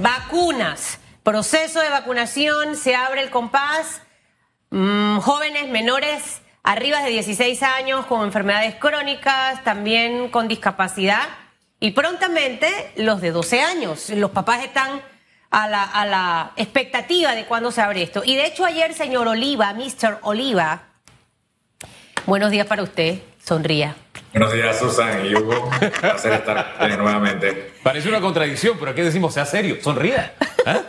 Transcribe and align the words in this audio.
Vacunas. 0.00 0.98
Proceso 1.22 1.80
de 1.80 1.90
vacunación, 1.90 2.74
se 2.74 2.94
abre 2.94 3.22
el 3.22 3.30
compás. 3.30 4.00
Mm, 4.70 5.18
jóvenes 5.18 5.68
menores 5.68 6.40
arriba 6.62 7.02
de 7.02 7.10
16 7.10 7.62
años 7.62 8.06
con 8.06 8.22
enfermedades 8.24 8.76
crónicas, 8.76 9.62
también 9.62 10.30
con 10.30 10.48
discapacidad. 10.48 11.28
Y 11.80 11.90
prontamente 11.90 12.92
los 12.96 13.20
de 13.20 13.30
12 13.30 13.60
años. 13.60 14.08
Los 14.10 14.30
papás 14.30 14.64
están 14.64 15.02
a 15.50 15.68
la, 15.68 15.82
a 15.82 16.06
la 16.06 16.52
expectativa 16.56 17.34
de 17.34 17.44
cuándo 17.44 17.70
se 17.70 17.82
abre 17.82 18.02
esto. 18.02 18.22
Y 18.24 18.36
de 18.36 18.46
hecho 18.46 18.64
ayer, 18.64 18.94
señor 18.94 19.28
Oliva, 19.28 19.74
Mr. 19.74 20.18
Oliva, 20.22 20.82
buenos 22.24 22.50
días 22.50 22.66
para 22.66 22.82
usted, 22.82 23.20
sonría. 23.44 23.96
Buenos 24.32 24.52
días, 24.52 24.78
Susan 24.78 25.26
y 25.26 25.34
Hugo. 25.34 25.70
Un 25.82 25.90
placer 25.90 26.32
estar 26.32 26.76
nuevamente. 26.98 27.69
Parece 27.82 28.08
una 28.08 28.20
contradicción, 28.20 28.76
pero 28.78 28.90
aquí 28.90 29.00
decimos, 29.00 29.32
sea 29.34 29.46
serio, 29.46 29.78
sonría. 29.82 30.34
¿Ah? 30.66 30.80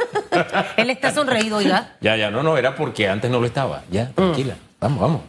Él 0.77 0.89
está 0.89 1.13
sonreído, 1.13 1.57
oiga. 1.57 1.95
Ya, 2.01 2.15
ya, 2.18 2.29
no, 2.32 2.43
no, 2.43 2.57
era 2.57 2.75
porque 2.75 3.07
antes 3.07 3.32
no 3.32 3.39
lo 3.39 3.45
estaba. 3.47 3.83
Ya, 3.89 4.05
Mm. 4.05 4.13
tranquila. 4.15 4.55
Vamos, 4.79 4.99
vamos. 4.99 5.21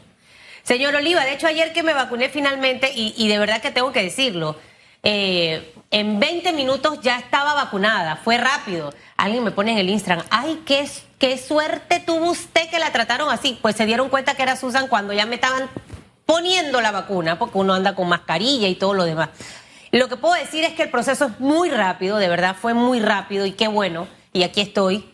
Señor 0.65 0.95
Oliva, 0.97 1.25
de 1.25 1.33
hecho 1.34 1.47
ayer 1.47 1.73
que 1.73 1.83
me 1.83 1.93
vacuné 1.93 2.29
finalmente, 2.29 2.91
y, 2.95 3.15
y 3.17 3.29
de 3.29 3.39
verdad 3.39 3.61
que 3.61 3.70
tengo 3.70 3.93
que 3.93 4.03
decirlo, 4.03 4.56
eh, 5.05 5.75
en 5.91 6.20
20 6.20 6.53
minutos 6.53 7.01
ya 7.03 7.19
estaba 7.19 7.55
vacunada, 7.55 8.17
fue 8.17 8.39
rápido. 8.39 8.92
Alguien 9.17 9.45
me 9.45 9.51
pone 9.51 9.73
en 9.73 9.79
el 9.79 9.89
Instagram, 9.91 10.25
ay, 10.31 10.62
qué, 10.65 10.89
qué 11.19 11.37
suerte 11.39 12.01
tuvo 12.01 12.31
usted 12.31 12.69
que 12.70 12.79
la 12.79 12.91
trataron 12.92 13.31
así. 13.31 13.59
Pues 13.61 13.77
se 13.77 13.87
dieron 13.87 14.09
cuenta 14.09 14.34
que 14.34 14.42
era 14.42 14.56
Susan 14.56 14.87
cuando 14.89 15.12
ya 15.12 15.27
me 15.27 15.34
estaban 15.37 15.69
poniendo 16.27 16.81
la 16.81 16.92
vacuna, 16.92 17.39
porque 17.39 17.59
uno 17.59 17.75
anda 17.75 17.95
con 17.95 18.09
mascarilla 18.09 18.69
y 18.69 18.75
todo 18.77 18.95
lo 18.95 19.05
demás. 19.05 19.29
Lo 19.93 20.09
que 20.09 20.17
puedo 20.17 20.35
decir 20.35 20.65
es 20.65 20.73
que 20.73 20.85
el 20.85 20.91
proceso 20.91 21.27
es 21.27 21.39
muy 21.39 21.69
rápido, 21.69 22.17
de 22.17 22.29
verdad 22.29 22.57
fue 22.59 22.73
muy 22.73 22.99
rápido 22.99 23.45
y 23.45 23.53
qué 23.53 23.69
bueno. 23.69 24.09
Y 24.33 24.43
aquí 24.43 24.63
estoy, 24.63 25.05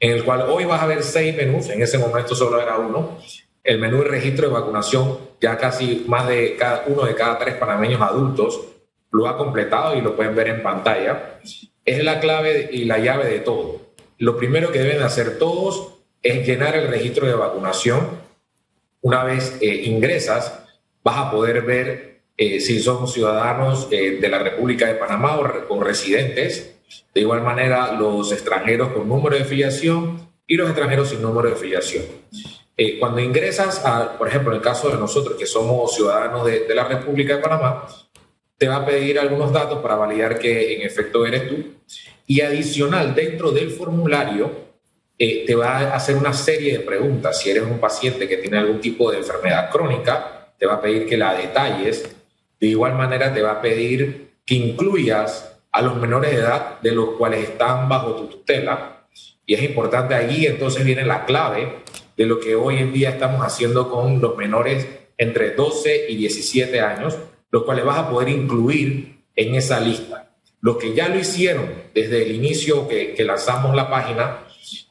en 0.00 0.10
el 0.10 0.24
cual 0.24 0.46
hoy 0.50 0.64
vas 0.64 0.82
a 0.82 0.86
ver 0.86 1.04
seis 1.04 1.36
menús, 1.36 1.68
en 1.70 1.80
ese 1.80 1.96
momento 1.96 2.34
solo 2.34 2.60
era 2.60 2.76
uno. 2.76 3.18
El 3.62 3.78
menú 3.78 3.98
de 3.98 4.08
registro 4.08 4.48
de 4.48 4.54
vacunación, 4.54 5.16
ya 5.40 5.56
casi 5.56 6.04
más 6.08 6.26
de 6.26 6.56
cada, 6.56 6.82
uno 6.88 7.04
de 7.04 7.14
cada 7.14 7.38
tres 7.38 7.54
panameños 7.54 8.00
adultos 8.00 8.60
lo 9.12 9.28
ha 9.28 9.38
completado 9.38 9.94
y 9.94 10.00
lo 10.00 10.16
pueden 10.16 10.34
ver 10.34 10.48
en 10.48 10.62
pantalla. 10.62 11.38
Es 11.84 12.02
la 12.02 12.18
clave 12.18 12.68
y 12.72 12.84
la 12.84 12.98
llave 12.98 13.26
de 13.26 13.38
todo. 13.38 13.91
Lo 14.22 14.36
primero 14.36 14.70
que 14.70 14.78
deben 14.78 15.02
hacer 15.02 15.36
todos 15.36 15.94
es 16.22 16.46
llenar 16.46 16.76
el 16.76 16.86
registro 16.86 17.26
de 17.26 17.34
vacunación. 17.34 18.20
Una 19.00 19.24
vez 19.24 19.58
eh, 19.60 19.82
ingresas, 19.86 20.62
vas 21.02 21.16
a 21.18 21.30
poder 21.32 21.62
ver 21.62 22.20
eh, 22.36 22.60
si 22.60 22.78
son 22.78 23.08
ciudadanos 23.08 23.88
eh, 23.90 24.18
de 24.20 24.28
la 24.28 24.38
República 24.38 24.86
de 24.86 24.94
Panamá 24.94 25.38
o, 25.38 25.42
re 25.42 25.62
o, 25.68 25.82
residentes. 25.82 26.78
De 27.12 27.20
igual 27.20 27.42
manera, 27.42 27.94
los 27.94 28.30
extranjeros 28.30 28.92
con 28.92 29.08
número 29.08 29.36
de 29.36 29.44
filiación 29.44 30.30
y 30.46 30.54
los 30.54 30.68
extranjeros 30.68 31.08
sin 31.08 31.20
número 31.20 31.50
de 31.50 31.56
filiación. 31.56 32.04
Eh, 32.76 33.00
cuando 33.00 33.20
ingresas, 33.20 33.84
a, 33.84 34.16
por 34.18 34.28
ejemplo, 34.28 34.52
en 34.52 34.58
el 34.58 34.62
caso 34.62 34.88
de 34.88 34.98
nosotros 34.98 35.36
que 35.36 35.46
somos 35.46 35.96
ciudadanos 35.96 36.46
de, 36.46 36.60
de 36.60 36.74
la 36.76 36.84
República 36.84 37.34
de 37.34 37.42
Panamá, 37.42 37.88
te 38.62 38.68
va 38.68 38.76
a 38.76 38.86
pedir 38.86 39.18
algunos 39.18 39.52
datos 39.52 39.80
para 39.80 39.96
validar 39.96 40.38
que 40.38 40.76
en 40.76 40.82
efecto 40.82 41.26
eres 41.26 41.48
tú. 41.48 41.64
Y 42.28 42.42
adicional, 42.42 43.12
dentro 43.12 43.50
del 43.50 43.72
formulario, 43.72 44.52
eh, 45.18 45.44
te 45.44 45.56
va 45.56 45.78
a 45.78 45.96
hacer 45.96 46.14
una 46.14 46.32
serie 46.32 46.78
de 46.78 46.84
preguntas. 46.84 47.40
Si 47.40 47.50
eres 47.50 47.64
un 47.64 47.80
paciente 47.80 48.28
que 48.28 48.36
tiene 48.36 48.58
algún 48.58 48.80
tipo 48.80 49.10
de 49.10 49.18
enfermedad 49.18 49.68
crónica, 49.68 50.54
te 50.56 50.64
va 50.64 50.74
a 50.74 50.80
pedir 50.80 51.06
que 51.06 51.16
la 51.16 51.34
detalles. 51.34 52.14
De 52.60 52.68
igual 52.68 52.94
manera, 52.94 53.34
te 53.34 53.42
va 53.42 53.50
a 53.50 53.60
pedir 53.60 54.34
que 54.46 54.54
incluyas 54.54 55.58
a 55.72 55.82
los 55.82 55.96
menores 55.96 56.30
de 56.30 56.36
edad 56.36 56.80
de 56.80 56.92
los 56.92 57.16
cuales 57.18 57.42
están 57.42 57.88
bajo 57.88 58.14
tu 58.14 58.26
tutela. 58.28 59.08
Y 59.44 59.54
es 59.54 59.62
importante 59.64 60.14
allí, 60.14 60.46
entonces 60.46 60.84
viene 60.84 61.04
la 61.04 61.24
clave 61.24 61.78
de 62.16 62.26
lo 62.26 62.38
que 62.38 62.54
hoy 62.54 62.78
en 62.78 62.92
día 62.92 63.10
estamos 63.10 63.44
haciendo 63.44 63.90
con 63.90 64.20
los 64.20 64.36
menores 64.36 64.86
entre 65.18 65.50
12 65.50 66.06
y 66.10 66.14
17 66.14 66.78
años, 66.78 67.18
los 67.52 67.62
cuales 67.62 67.84
vas 67.84 67.98
a 67.98 68.10
poder 68.10 68.30
incluir 68.30 69.22
en 69.36 69.54
esa 69.54 69.78
lista. 69.78 70.30
Los 70.60 70.78
que 70.78 70.94
ya 70.94 71.08
lo 71.08 71.18
hicieron 71.18 71.70
desde 71.94 72.22
el 72.22 72.34
inicio 72.34 72.88
que, 72.88 73.14
que 73.14 73.24
lanzamos 73.24 73.76
la 73.76 73.90
página, 73.90 74.46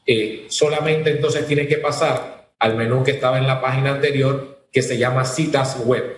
eh, 0.06 0.46
solamente 0.48 1.10
entonces 1.10 1.46
tienen 1.46 1.66
que 1.66 1.78
pasar 1.78 2.52
al 2.58 2.76
menú 2.76 3.02
que 3.02 3.10
estaba 3.10 3.38
en 3.38 3.46
la 3.46 3.60
página 3.60 3.90
anterior, 3.90 4.66
que 4.72 4.82
se 4.82 4.96
llama 4.96 5.24
citas 5.24 5.82
web. 5.84 6.16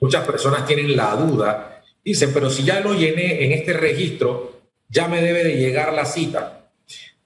Muchas 0.00 0.26
personas 0.26 0.66
tienen 0.66 0.96
la 0.96 1.14
duda, 1.14 1.82
dicen, 2.04 2.32
pero 2.34 2.50
si 2.50 2.64
ya 2.64 2.80
lo 2.80 2.94
llené 2.94 3.44
en 3.44 3.52
este 3.52 3.72
registro, 3.74 4.60
ya 4.88 5.06
me 5.06 5.22
debe 5.22 5.44
de 5.44 5.56
llegar 5.56 5.92
la 5.92 6.04
cita. 6.04 6.70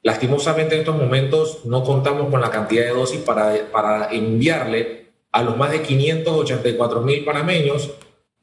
Lastimosamente 0.03 0.75
en 0.75 0.81
estos 0.81 0.97
momentos 0.97 1.65
no 1.65 1.83
contamos 1.83 2.31
con 2.31 2.41
la 2.41 2.51
cantidad 2.51 2.85
de 2.85 2.91
dosis 2.91 3.21
para, 3.21 3.71
para 3.73 4.11
enviarle 4.11 5.07
a 5.33 5.43
los 5.43 5.57
más 5.57 5.73
de 5.73 5.83
584 5.83 7.01
mil 7.03 7.25
panameños 7.25 7.91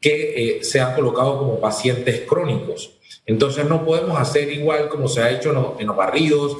que 0.05 0.59
eh, 0.59 0.63
se 0.63 0.79
han 0.79 0.93
colocado 0.93 1.39
como 1.39 1.59
pacientes 1.59 2.21
crónicos. 2.29 2.91
Entonces 3.25 3.65
no 3.65 3.83
podemos 3.83 4.19
hacer 4.19 4.51
igual 4.51 4.87
como 4.87 5.07
se 5.07 5.23
ha 5.23 5.31
hecho 5.31 5.49
en 5.49 5.55
los, 5.55 5.79
en 5.79 5.87
barridos 5.87 6.57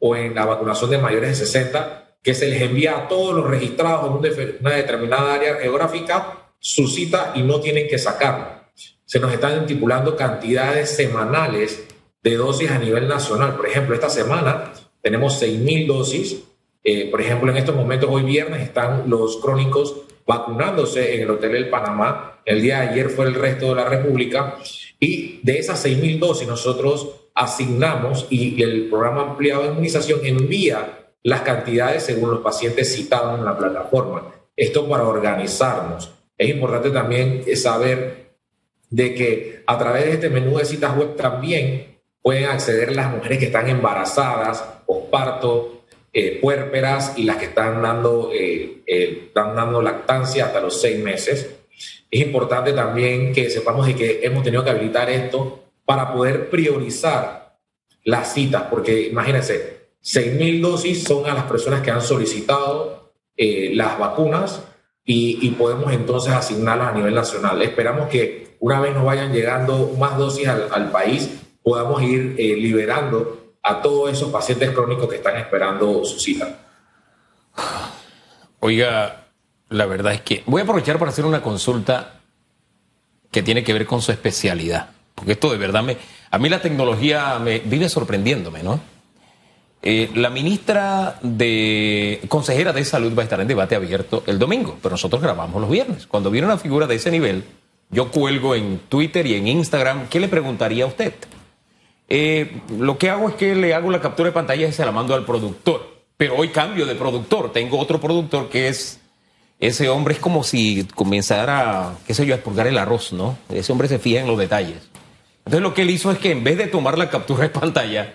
o 0.00 0.16
en 0.16 0.34
la 0.34 0.44
vacunación 0.44 0.90
de 0.90 0.98
mayores 0.98 1.38
de 1.38 1.46
60, 1.46 2.16
que 2.20 2.34
se 2.34 2.48
les 2.48 2.60
envía 2.60 2.98
a 2.98 3.06
todos 3.06 3.36
los 3.36 3.48
registrados 3.48 4.04
en 4.04 4.56
una 4.58 4.74
determinada 4.74 5.34
área 5.34 5.54
geográfica 5.54 6.50
su 6.58 6.88
cita 6.88 7.34
y 7.36 7.42
no 7.42 7.60
tienen 7.60 7.86
que 7.86 7.98
sacarla. 7.98 8.72
Se 9.04 9.20
nos 9.20 9.32
están 9.32 9.60
estipulando 9.60 10.16
cantidades 10.16 10.90
semanales 10.90 11.84
de 12.24 12.34
dosis 12.34 12.68
a 12.72 12.80
nivel 12.80 13.06
nacional. 13.06 13.54
Por 13.54 13.68
ejemplo, 13.68 13.94
esta 13.94 14.10
semana 14.10 14.72
tenemos 15.02 15.40
6.000 15.40 15.86
dosis. 15.86 16.42
Eh, 16.82 17.08
por 17.12 17.20
ejemplo, 17.20 17.52
en 17.52 17.58
estos 17.58 17.76
momentos, 17.76 18.10
hoy 18.10 18.24
viernes, 18.24 18.60
están 18.60 19.08
los 19.08 19.36
crónicos 19.36 19.94
vacunándose 20.28 21.14
en 21.14 21.22
el 21.22 21.30
Hotel 21.30 21.56
El 21.56 21.70
Panamá. 21.70 22.42
El 22.44 22.60
día 22.60 22.80
de 22.80 22.88
ayer 22.88 23.08
fue 23.08 23.24
el 23.24 23.34
resto 23.34 23.70
de 23.70 23.76
la 23.76 23.88
República. 23.88 24.56
Y 25.00 25.40
de 25.42 25.58
esas 25.58 25.84
6.000 25.86 26.18
dosis 26.18 26.46
nosotros 26.46 27.30
asignamos 27.34 28.26
y 28.28 28.62
el 28.62 28.90
programa 28.90 29.22
ampliado 29.22 29.62
de 29.62 29.68
inmunización 29.68 30.20
envía 30.24 31.08
las 31.22 31.40
cantidades 31.40 32.02
según 32.02 32.30
los 32.30 32.40
pacientes 32.40 32.94
citados 32.94 33.38
en 33.38 33.44
la 33.44 33.56
plataforma. 33.56 34.34
Esto 34.54 34.86
para 34.86 35.04
organizarnos. 35.04 36.12
Es 36.36 36.50
importante 36.50 36.90
también 36.90 37.44
saber 37.56 38.34
de 38.90 39.14
que 39.14 39.62
a 39.66 39.78
través 39.78 40.04
de 40.04 40.12
este 40.12 40.28
menú 40.28 40.58
de 40.58 40.66
citas 40.66 40.94
web 40.96 41.16
también 41.16 41.98
pueden 42.20 42.44
acceder 42.46 42.94
las 42.94 43.10
mujeres 43.10 43.38
que 43.38 43.46
están 43.46 43.68
embarazadas, 43.68 44.62
posparto, 44.84 45.77
eh, 46.18 46.38
puérperas 46.42 47.12
y 47.16 47.22
las 47.22 47.36
que 47.36 47.44
están 47.44 47.80
dando, 47.80 48.32
eh, 48.34 48.82
eh, 48.84 49.26
están 49.28 49.54
dando 49.54 49.80
lactancia 49.80 50.46
hasta 50.46 50.60
los 50.60 50.80
seis 50.80 50.98
meses. 50.98 51.48
Es 52.10 52.20
importante 52.20 52.72
también 52.72 53.32
que 53.32 53.48
sepamos 53.48 53.86
de 53.86 53.94
que 53.94 54.20
hemos 54.24 54.42
tenido 54.42 54.64
que 54.64 54.70
habilitar 54.70 55.08
esto 55.10 55.60
para 55.84 56.12
poder 56.12 56.50
priorizar 56.50 57.56
las 58.02 58.34
citas, 58.34 58.64
porque 58.68 59.06
imagínense, 59.06 59.90
6.000 60.02 60.60
dosis 60.60 61.04
son 61.04 61.26
a 61.26 61.34
las 61.34 61.44
personas 61.44 61.82
que 61.82 61.92
han 61.92 62.02
solicitado 62.02 63.12
eh, 63.36 63.70
las 63.74 63.96
vacunas 63.96 64.64
y, 65.04 65.38
y, 65.40 65.50
podemos 65.50 65.92
entonces 65.92 66.32
asignarlas 66.32 66.88
a 66.88 66.96
nivel 66.96 67.14
nacional. 67.14 67.62
Esperamos 67.62 68.08
que 68.08 68.56
una 68.58 68.80
vez 68.80 68.92
nos 68.92 69.04
vayan 69.04 69.32
llegando 69.32 69.94
más 69.96 70.18
dosis 70.18 70.48
al, 70.48 70.66
al 70.72 70.90
país, 70.90 71.30
podamos 71.62 72.02
ir 72.02 72.34
eh, 72.38 72.56
liberando 72.56 73.37
a 73.62 73.82
todos 73.82 74.12
esos 74.12 74.30
pacientes 74.30 74.70
crónicos 74.70 75.08
que 75.08 75.16
están 75.16 75.36
esperando 75.36 76.04
su 76.04 76.18
cita. 76.18 76.58
Oiga, 78.60 79.26
la 79.68 79.86
verdad 79.86 80.14
es 80.14 80.22
que 80.22 80.42
voy 80.46 80.60
a 80.60 80.64
aprovechar 80.64 80.98
para 80.98 81.10
hacer 81.10 81.24
una 81.24 81.42
consulta 81.42 82.20
que 83.30 83.42
tiene 83.42 83.62
que 83.62 83.72
ver 83.72 83.86
con 83.86 84.00
su 84.00 84.10
especialidad, 84.12 84.90
porque 85.14 85.32
esto 85.32 85.50
de 85.50 85.58
verdad 85.58 85.82
me, 85.82 85.96
a 86.30 86.38
mí 86.38 86.48
la 86.48 86.60
tecnología 86.60 87.38
me 87.38 87.58
vive 87.58 87.88
sorprendiéndome, 87.88 88.62
¿no? 88.62 88.80
Eh, 89.80 90.10
la 90.14 90.28
ministra 90.30 91.20
de 91.22 92.20
consejera 92.28 92.72
de 92.72 92.84
salud 92.84 93.16
va 93.16 93.22
a 93.22 93.24
estar 93.24 93.40
en 93.40 93.46
debate 93.46 93.76
abierto 93.76 94.24
el 94.26 94.38
domingo, 94.38 94.76
pero 94.82 94.94
nosotros 94.94 95.22
grabamos 95.22 95.60
los 95.60 95.70
viernes. 95.70 96.06
Cuando 96.06 96.30
viene 96.30 96.46
una 96.46 96.58
figura 96.58 96.86
de 96.88 96.96
ese 96.96 97.12
nivel, 97.12 97.44
yo 97.90 98.10
cuelgo 98.10 98.56
en 98.56 98.80
Twitter 98.88 99.26
y 99.26 99.34
en 99.34 99.46
Instagram, 99.46 100.08
¿qué 100.08 100.18
le 100.18 100.28
preguntaría 100.28 100.84
a 100.84 100.88
usted? 100.88 101.14
Eh, 102.08 102.62
lo 102.78 102.96
que 102.96 103.10
hago 103.10 103.28
es 103.28 103.34
que 103.34 103.54
le 103.54 103.74
hago 103.74 103.90
la 103.90 104.00
captura 104.00 104.30
de 104.30 104.32
pantalla 104.32 104.66
y 104.66 104.72
se 104.72 104.84
la 104.84 104.92
mando 104.92 105.14
al 105.14 105.24
productor. 105.24 105.98
Pero 106.16 106.36
hoy 106.36 106.48
cambio 106.48 106.86
de 106.86 106.94
productor. 106.94 107.52
Tengo 107.52 107.78
otro 107.78 108.00
productor 108.00 108.48
que 108.48 108.68
es. 108.68 109.00
Ese 109.60 109.88
hombre 109.88 110.14
es 110.14 110.20
como 110.20 110.44
si 110.44 110.86
comenzara, 110.94 111.96
qué 112.06 112.14
sé 112.14 112.24
yo, 112.24 112.32
a 112.32 112.36
expurgar 112.36 112.68
el 112.68 112.78
arroz, 112.78 113.12
¿no? 113.12 113.36
Ese 113.48 113.72
hombre 113.72 113.88
se 113.88 113.98
fija 113.98 114.20
en 114.20 114.28
los 114.28 114.38
detalles. 114.38 114.88
Entonces 115.38 115.62
lo 115.62 115.74
que 115.74 115.82
él 115.82 115.90
hizo 115.90 116.12
es 116.12 116.18
que 116.18 116.30
en 116.30 116.44
vez 116.44 116.58
de 116.58 116.68
tomar 116.68 116.96
la 116.96 117.10
captura 117.10 117.42
de 117.42 117.48
pantalla, 117.48 118.14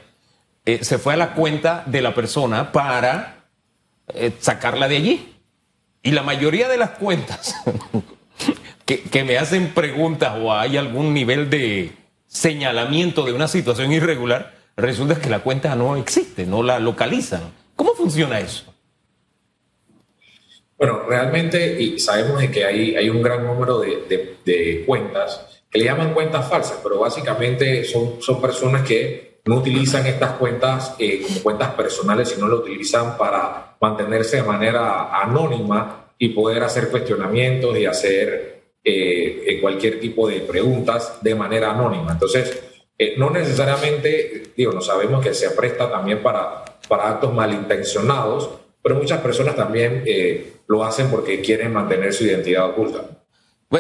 eh, 0.66 0.80
se 0.84 0.98
fue 0.98 1.14
a 1.14 1.18
la 1.18 1.34
cuenta 1.34 1.84
de 1.86 2.02
la 2.02 2.16
persona 2.16 2.72
para 2.72 3.46
eh, 4.14 4.32
sacarla 4.40 4.88
de 4.88 4.98
allí. 4.98 5.34
Y 6.02 6.12
la 6.12 6.24
mayoría 6.24 6.70
de 6.70 6.78
las 6.78 6.92
cuentas 6.92 7.56
que, 8.86 9.02
que 9.02 9.24
me 9.26 9.38
hacen 9.38 9.74
preguntas 9.74 10.36
o 10.42 10.54
hay 10.54 10.78
algún 10.78 11.14
nivel 11.14 11.50
de 11.50 11.92
señalamiento 12.34 13.24
de 13.24 13.32
una 13.32 13.48
situación 13.48 13.94
irregular, 13.94 14.54
resulta 14.76 15.20
que 15.22 15.30
la 15.30 15.40
cuenta 15.40 15.76
no 15.76 15.96
existe, 15.96 16.46
no 16.46 16.64
la 16.64 16.80
localizan. 16.80 17.42
¿Cómo 17.76 17.94
funciona 17.94 18.40
eso? 18.40 18.74
Bueno, 20.78 21.04
realmente 21.08 21.82
y 21.82 22.00
sabemos 22.00 22.42
de 22.42 22.52
que 22.52 22.66
hay, 22.66 23.10
un 23.10 23.22
gran 23.22 23.46
número 23.46 23.80
de, 23.80 24.84
cuentas 24.86 25.62
que 25.70 25.80
le 25.80 25.86
llaman 25.86 26.14
cuentas 26.14 26.50
falsas, 26.50 26.80
pero 26.84 27.00
básicamente 27.00 27.84
son, 27.86 28.22
son 28.22 28.42
personas 28.42 28.82
que 28.84 29.40
no 29.46 29.56
utilizan 29.56 30.06
estas 30.06 30.32
cuentas 30.34 30.96
eh, 31.00 31.22
como 31.26 31.42
cuentas 31.42 31.74
personales, 31.74 32.30
sino 32.30 32.48
lo 32.48 32.58
utilizan 32.58 33.18
para 33.18 33.76
mantenerse 33.80 34.38
de 34.38 34.44
manera 34.44 35.20
anónima 35.22 36.12
y 36.18 36.30
poder 36.30 36.64
hacer 36.64 36.90
cuestionamientos 36.90 37.78
y 37.78 37.86
hacer 37.86 38.53
eh, 38.84 39.44
eh, 39.48 39.62
cualquier 39.62 40.00
tipo 40.00 40.28
de 40.28 40.42
preguntas 40.42 41.20
de 41.22 41.36
manera 41.36 41.72
anónima. 41.72 42.12
Entonces, 42.14 42.62
no 43.18 43.30
necesariamente, 43.30 44.52
digo, 44.56 44.72
no 44.72 44.82
sabemos 44.82 45.24
que 45.24 45.34
se 45.34 45.50
presta 45.52 45.92
también 45.92 46.22
para 46.22 46.64
para 46.88 47.10
actos 47.10 47.34
malintencionados, 47.34 48.50
pero 48.82 48.96
muchas 48.96 49.22
personas 49.22 49.56
también 49.56 50.04
eh, 50.06 50.54
lo 50.68 50.84
hacen 50.84 51.10
porque 51.10 51.42
quieren 51.42 51.74
mantener 51.74 52.14
su 52.14 52.26
identidad 52.26 52.70
oculta. 52.70 53.06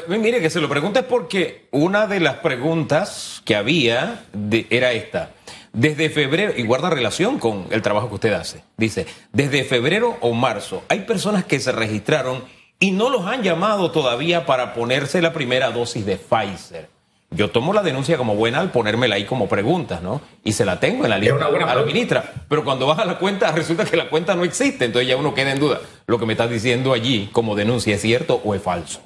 mire, 0.07 0.41
que 0.41 0.50
se 0.50 0.61
lo 0.61 0.69
pregunta 0.69 1.07
porque 1.07 1.67
una 1.71 2.07
de 2.07 2.19
las 2.19 2.38
preguntas 2.38 3.41
que 3.45 3.55
había 3.55 4.25
era 4.69 4.94
esta. 4.94 5.31
Desde 5.73 6.09
febrero, 6.09 6.53
y 6.55 6.63
guarda 6.63 6.91
relación 6.91 7.39
con 7.39 7.65
el 7.71 7.81
trabajo 7.81 8.07
que 8.07 8.15
usted 8.15 8.33
hace, 8.33 8.63
dice, 8.77 9.07
desde 9.31 9.63
febrero 9.63 10.17
o 10.21 10.33
marzo, 10.33 10.83
hay 10.88 11.00
personas 11.00 11.45
que 11.45 11.59
se 11.59 11.71
registraron 11.71 12.44
y 12.79 12.91
no 12.91 13.09
los 13.09 13.25
han 13.25 13.43
llamado 13.43 13.91
todavía 13.91 14.45
para 14.45 14.73
ponerse 14.73 15.21
la 15.21 15.33
primera 15.33 15.71
dosis 15.71 16.05
de 16.05 16.17
Pfizer. 16.17 16.89
Yo 17.35 17.49
tomo 17.49 17.73
la 17.73 17.81
denuncia 17.81 18.15
como 18.17 18.35
buena 18.35 18.59
al 18.59 18.71
ponérmela 18.71 19.15
ahí 19.15 19.25
como 19.25 19.47
preguntas, 19.49 20.03
¿no? 20.03 20.21
Y 20.43 20.53
se 20.53 20.65
la 20.65 20.79
tengo 20.79 21.03
en 21.03 21.09
la 21.09 21.17
lista 21.17 21.45
a 21.45 21.75
la 21.75 21.83
ministra. 21.83 22.31
Pero 22.47 22.63
cuando 22.63 22.85
vas 22.85 22.99
a 22.99 23.05
la 23.05 23.17
cuenta, 23.17 23.51
resulta 23.55 23.85
que 23.85 23.97
la 23.97 24.09
cuenta 24.09 24.35
no 24.35 24.43
existe. 24.43 24.85
Entonces 24.85 25.07
ya 25.07 25.17
uno 25.17 25.33
queda 25.33 25.51
en 25.51 25.59
duda. 25.59 25.81
¿Lo 26.05 26.19
que 26.19 26.27
me 26.27 26.33
estás 26.33 26.49
diciendo 26.49 26.93
allí 26.93 27.29
como 27.31 27.55
denuncia 27.55 27.95
es 27.95 28.01
cierto 28.01 28.39
o 28.43 28.53
es 28.53 28.61
falso? 28.61 29.01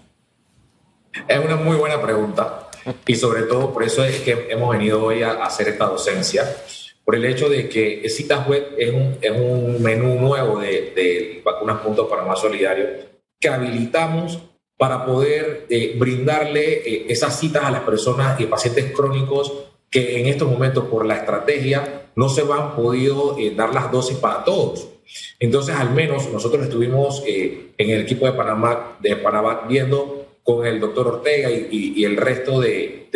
Es 1.28 1.40
una 1.40 1.56
muy 1.56 1.78
buena 1.78 2.02
pregunta. 2.02 2.70
Y 3.06 3.16
sobre 3.16 3.44
todo 3.44 3.74
por 3.74 3.84
eso 3.84 4.04
es 4.04 4.20
que 4.20 4.48
hemos 4.50 4.72
venido 4.72 5.06
hoy 5.06 5.24
a 5.24 5.44
hacer 5.44 5.70
esta 5.70 5.86
docencia. 5.86 6.44
Por 7.06 7.16
el 7.16 7.24
hecho 7.24 7.48
de 7.48 7.70
que 7.70 8.10
Citas 8.10 8.46
Web 8.48 8.76
es 8.78 8.94
un, 8.94 9.18
es 9.22 9.32
un 9.32 9.82
menú 9.82 10.16
nuevo 10.16 10.60
de, 10.60 10.92
de 10.94 11.42
Vacunas 11.46 11.80
para 12.10 12.24
Más 12.24 12.42
Solidario 12.42 13.17
que 13.40 13.50
habilitamos 13.50 14.40
para 14.78 15.06
poder 15.06 15.66
eh, 15.70 15.96
brindarle 15.98 16.74
eh, 16.86 17.06
esas 17.10 17.40
citas 17.40 17.64
a 17.64 17.72
las 17.72 17.82
personas 17.82 18.40
y 18.40 18.46
pacientes 18.46 18.92
crónicos 18.92 19.52
que 19.90 20.20
en 20.20 20.28
estos 20.28 20.50
momentos 20.50 20.86
por 20.86 21.06
la 21.06 21.16
estrategia 21.16 22.12
no 22.16 22.30
se 22.30 22.42
han 22.42 22.76
podido 22.76 23.38
eh, 23.40 23.54
dar 23.56 23.74
las 23.74 23.92
dosis 23.92 24.18
para 24.18 24.44
todos. 24.44 24.88
Entonces, 25.40 25.76
al 25.76 25.92
menos 25.92 26.30
nosotros 26.32 26.64
estuvimos 26.64 27.24
en 27.26 27.90
el 27.90 28.02
equipo 28.02 28.26
de 28.26 28.34
Panamá, 28.34 28.98
de 29.00 29.16
Panamá 29.16 29.66
viendo 29.68 30.28
con 30.44 30.66
el 30.66 30.82
doctor 30.82 31.08
Ortega 31.08 31.50
y, 31.50 32.04
el 32.04 32.18
resto 32.18 32.60
de, 32.60 33.08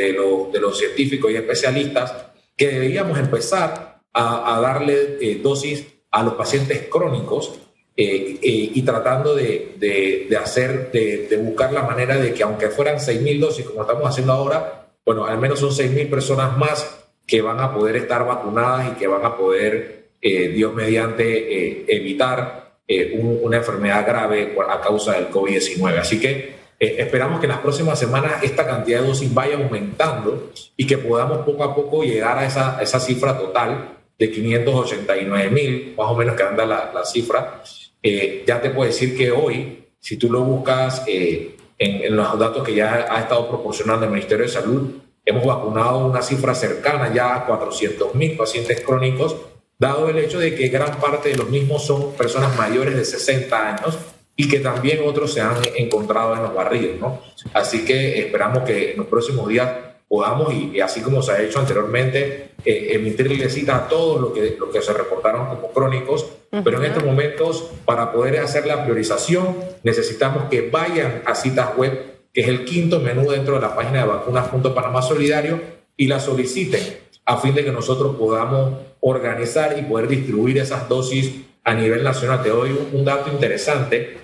los 0.61 0.77
científicos 0.77 1.31
y 1.31 1.35
especialistas 1.35 2.13
que 2.55 2.67
deberíamos 2.69 3.19
empezar 3.19 4.01
a, 4.13 4.55
a 4.55 4.61
darle 4.61 5.17
dosis 5.43 5.85
a 6.11 6.23
los 6.23 6.35
pacientes 6.35 6.87
crónicos 6.89 7.59
eh, 8.03 8.39
eh, 8.41 8.71
y 8.73 8.81
tratando 8.81 9.35
de, 9.35 9.75
de, 9.77 10.35
hacer, 10.35 10.91
de, 10.91 11.37
buscar 11.37 11.71
la 11.71 11.83
manera 11.83 12.17
de 12.17 12.33
que 12.33 12.41
aunque 12.41 12.69
fueran 12.69 12.95
6.000 12.95 13.39
dosis 13.39 13.63
como 13.63 13.81
estamos 13.81 14.09
haciendo 14.09 14.33
ahora, 14.33 14.87
bueno, 15.05 15.25
al 15.25 15.37
menos 15.37 15.59
son 15.59 15.69
6.000 15.69 16.09
personas 16.09 16.57
más 16.57 16.97
que 17.27 17.43
van 17.43 17.59
a 17.59 17.71
poder 17.71 17.97
estar 17.97 18.25
vacunadas 18.25 18.91
y 18.91 18.95
que 18.95 19.05
van 19.05 19.23
a 19.23 19.37
poder, 19.37 20.13
eh, 20.19 20.47
Dios 20.47 20.73
mediante, 20.73 21.95
evitar 21.95 22.71
una 23.13 23.57
enfermedad 23.57 24.03
grave 24.03 24.55
a 24.67 24.81
causa 24.81 25.13
del 25.13 25.29
COVID-19. 25.29 25.99
Así 25.99 26.19
que 26.19 26.55
esperamos 26.79 27.39
que 27.39 27.45
en 27.45 27.51
las 27.51 27.61
próximas 27.61 27.99
semanas 27.99 28.41
esta 28.41 28.65
cantidad 28.65 29.01
de 29.01 29.07
dosis 29.09 29.31
vaya 29.31 29.57
aumentando 29.57 30.51
y 30.75 30.87
que 30.87 30.97
podamos 30.97 31.45
poco 31.45 31.63
a 31.63 31.75
poco 31.75 32.01
llegar 32.01 32.39
a 32.39 32.47
esa, 32.47 32.81
esa 32.81 32.99
cifra 32.99 33.37
total 33.37 33.99
de 34.17 34.31
589 34.31 35.49
mil, 35.51 35.93
más 35.95 36.07
o 36.09 36.15
menos 36.15 36.35
que 36.35 36.43
anda 36.43 36.65
la, 36.65 36.91
la 36.91 37.05
cifra, 37.05 37.61
eh, 38.03 38.43
ya 38.47 38.61
te 38.61 38.69
puedo 38.71 38.87
decir 38.87 39.15
que 39.15 39.31
hoy, 39.31 39.87
si 39.99 40.17
tú 40.17 40.31
lo 40.31 40.41
buscas 40.41 41.03
eh, 41.07 41.55
en, 41.77 42.15
los 42.15 42.37
datos 42.39 42.63
que 42.63 42.73
ya 42.73 43.07
ha 43.09 43.21
estado 43.21 43.47
proporcionando 43.47 44.05
el 44.05 44.11
Ministerio 44.11 44.45
de 44.45 44.51
Salud, 44.51 44.89
hemos 45.25 45.45
vacunado 45.45 46.05
una 46.07 46.21
cifra 46.21 46.55
cercana 46.55 47.13
ya 47.13 47.35
a 47.35 47.45
400 47.45 48.15
mil 48.15 48.35
pacientes 48.35 48.81
crónicos, 48.81 49.35
dado 49.77 50.09
el 50.09 50.17
hecho 50.17 50.39
de 50.39 50.55
que 50.55 50.69
gran 50.69 50.99
parte 50.99 51.29
de 51.29 51.35
los 51.35 51.49
mismos 51.49 51.85
son 51.85 52.13
personas 52.13 52.55
mayores 52.57 52.95
de 52.95 53.05
60 53.05 53.75
años 53.75 53.97
y 54.35 54.47
que 54.47 54.59
también 54.59 55.01
otros 55.05 55.33
se 55.33 55.41
han 55.41 55.57
encontrado 55.75 56.35
en 56.35 56.43
los 56.43 56.53
barrios. 56.53 56.99
¿no? 56.99 57.19
Así 57.53 57.85
que 57.85 58.19
esperamos 58.19 58.63
que 58.63 58.91
en 58.91 58.97
los 58.97 59.07
próximos 59.07 59.47
días 59.47 59.69
podamos, 60.11 60.53
y, 60.53 60.81
así 60.81 60.99
como 60.99 61.21
se 61.21 61.31
ha 61.31 61.41
hecho 61.41 61.59
anteriormente, 61.59 62.49
eh, 62.65 62.87
emitirle 62.91 63.49
citas 63.49 63.83
a 63.83 63.87
todos 63.87 64.19
los 64.19 64.33
que, 64.33 64.57
lo 64.59 64.69
que 64.69 64.81
se 64.81 64.91
reportaron 64.91 65.47
como 65.47 65.71
crónicos, 65.71 66.25
pero 66.65 66.79
en 66.79 66.83
estos 66.83 67.05
momentos, 67.05 67.71
para 67.85 68.11
poder 68.11 68.39
hacer 68.39 68.65
la 68.67 68.83
priorización, 68.83 69.55
necesitamos 69.83 70.49
que 70.49 70.69
vayan 70.69 71.21
a 71.25 71.33
citas 71.33 71.77
web, 71.77 71.97
que 72.33 72.41
es 72.41 72.49
el 72.49 72.65
quinto 72.65 72.99
menú 72.99 73.31
dentro 73.31 73.55
de 73.55 73.61
la 73.61 73.73
página 73.73 74.01
de 74.01 74.09
vacunas.panamá 74.09 75.01
solidario, 75.01 75.61
y 75.95 76.07
la 76.07 76.19
soliciten 76.19 76.81
a 77.23 77.37
fin 77.37 77.55
de 77.55 77.63
que 77.63 77.71
nosotros 77.71 78.17
podamos 78.17 78.79
organizar 78.99 79.79
y 79.79 79.83
poder 79.83 80.09
distribuir 80.09 80.57
esas 80.57 80.89
dosis 80.89 81.35
a 81.63 81.73
nivel 81.73 82.03
nacional. 82.03 82.43
Te 82.43 82.49
doy 82.49 82.77
un, 82.91 83.05
dato 83.05 83.31
interesante. 83.31 84.17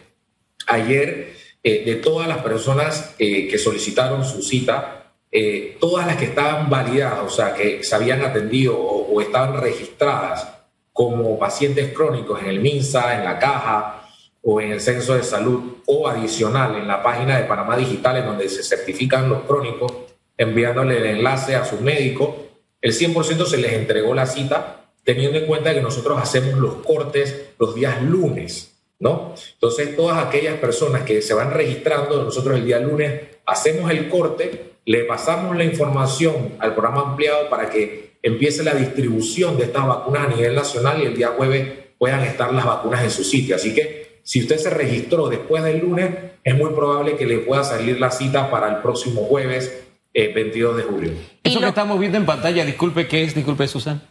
Ayer, 0.68 1.32
eh, 1.64 1.86
de 1.86 1.96
todas 1.96 2.28
las 2.28 2.40
personas 2.40 3.16
eh, 3.20 3.48
que 3.48 3.58
solicitaron 3.58 4.26
su 4.26 4.42
cita, 4.42 4.98
eh, 5.40 5.78
todas 5.80 6.08
las 6.08 6.18
que 6.18 6.26
estaban 6.26 6.68
validadas, 6.68 7.20
o 7.24 7.30
sea, 7.30 7.54
que 7.54 7.84
se 7.84 7.94
habían 7.94 8.24
atendido 8.24 8.76
o, 8.76 9.22
estaban 9.22 9.62
registradas 9.62 10.48
como 10.92 11.38
pacientes 11.38 11.94
crónicos 11.94 12.42
en 12.42 12.48
el 12.48 12.60
MINSA, 12.60 13.20
en 13.20 13.24
la 13.24 13.38
caja 13.38 14.02
o 14.42 14.60
en 14.60 14.72
el 14.72 14.82
censo 14.82 15.14
de 15.14 15.22
salud 15.22 15.76
o 15.86 16.08
adicional 16.08 16.76
en 16.78 16.88
la 16.88 17.04
página 17.04 17.38
de 17.38 17.44
Panamá 17.44 17.78
Digital 17.78 18.18
en 18.18 18.26
donde 18.26 18.50
se 18.50 18.64
certifican 18.64 19.30
los 19.30 19.44
crónicos, 19.44 19.94
enviándole 20.36 20.98
el 20.98 21.06
enlace 21.06 21.56
a 21.56 21.64
su 21.66 21.82
médico, 21.82 22.48
el 22.82 22.92
100% 22.92 23.46
se 23.46 23.58
les 23.58 23.74
entregó 23.74 24.16
la 24.16 24.26
cita 24.26 24.86
teniendo 25.04 25.38
en 25.38 25.46
cuenta 25.46 25.72
que 25.72 25.82
nosotros 25.82 26.20
hacemos 26.20 26.56
los 26.56 26.84
cortes 26.84 27.50
los 27.60 27.76
días 27.76 28.02
lunes, 28.02 28.76
¿no? 28.98 29.36
Entonces, 29.54 29.96
todas 29.96 30.18
aquellas 30.18 30.56
personas 30.56 31.04
que 31.04 31.22
se 31.22 31.36
van 31.36 31.52
registrando, 31.52 32.24
nosotros 32.24 32.58
el 32.58 32.66
día 32.66 32.80
lunes 32.80 33.22
hacemos 33.46 33.92
el 33.92 34.10
corte 34.10 34.77
le 34.88 35.04
pasamos 35.04 35.56
la 35.58 35.66
información 35.66 36.54
al 36.60 36.74
programa 36.74 37.02
ampliado 37.10 37.50
para 37.50 37.70
que 37.70 38.14
empiece 38.24 38.64
la 38.64 38.74
distribución 38.74 39.58
de 39.58 39.66
estas 39.66 39.86
vacunas 39.86 40.28
a 40.28 40.30
nivel 40.30 40.56
nacional 40.56 41.02
y 41.02 41.06
el 41.06 41.14
día 41.14 41.34
jueves 41.36 41.68
puedan 41.98 42.22
estar 42.22 42.54
las 42.54 42.66
vacunas 42.66 43.04
en 43.04 43.12
su 43.12 43.26
sitio. 43.26 43.58
Así 43.58 43.76
que 43.76 44.22
si 44.24 44.40
usted 44.40 44.58
se 44.58 44.70
registró 44.70 45.28
después 45.28 45.62
del 45.62 45.80
lunes, 45.80 46.10
es 46.42 46.56
muy 46.56 46.72
probable 46.72 47.18
que 47.18 47.26
le 47.26 47.40
pueda 47.40 47.66
salir 47.66 48.00
la 48.00 48.12
cita 48.12 48.50
para 48.50 48.70
el 48.70 48.78
próximo 48.78 49.24
jueves 49.24 49.78
22 50.14 50.74
eh, 50.74 50.78
de 50.78 50.84
julio. 50.84 51.12
Eso 51.44 51.60
que 51.60 51.68
estamos 51.68 52.00
viendo 52.00 52.18
en 52.18 52.26
pantalla, 52.26 52.64
disculpe, 52.64 53.10
¿qué 53.10 53.24
es? 53.24 53.36
Disculpe, 53.36 53.68
Susan. 53.68 54.02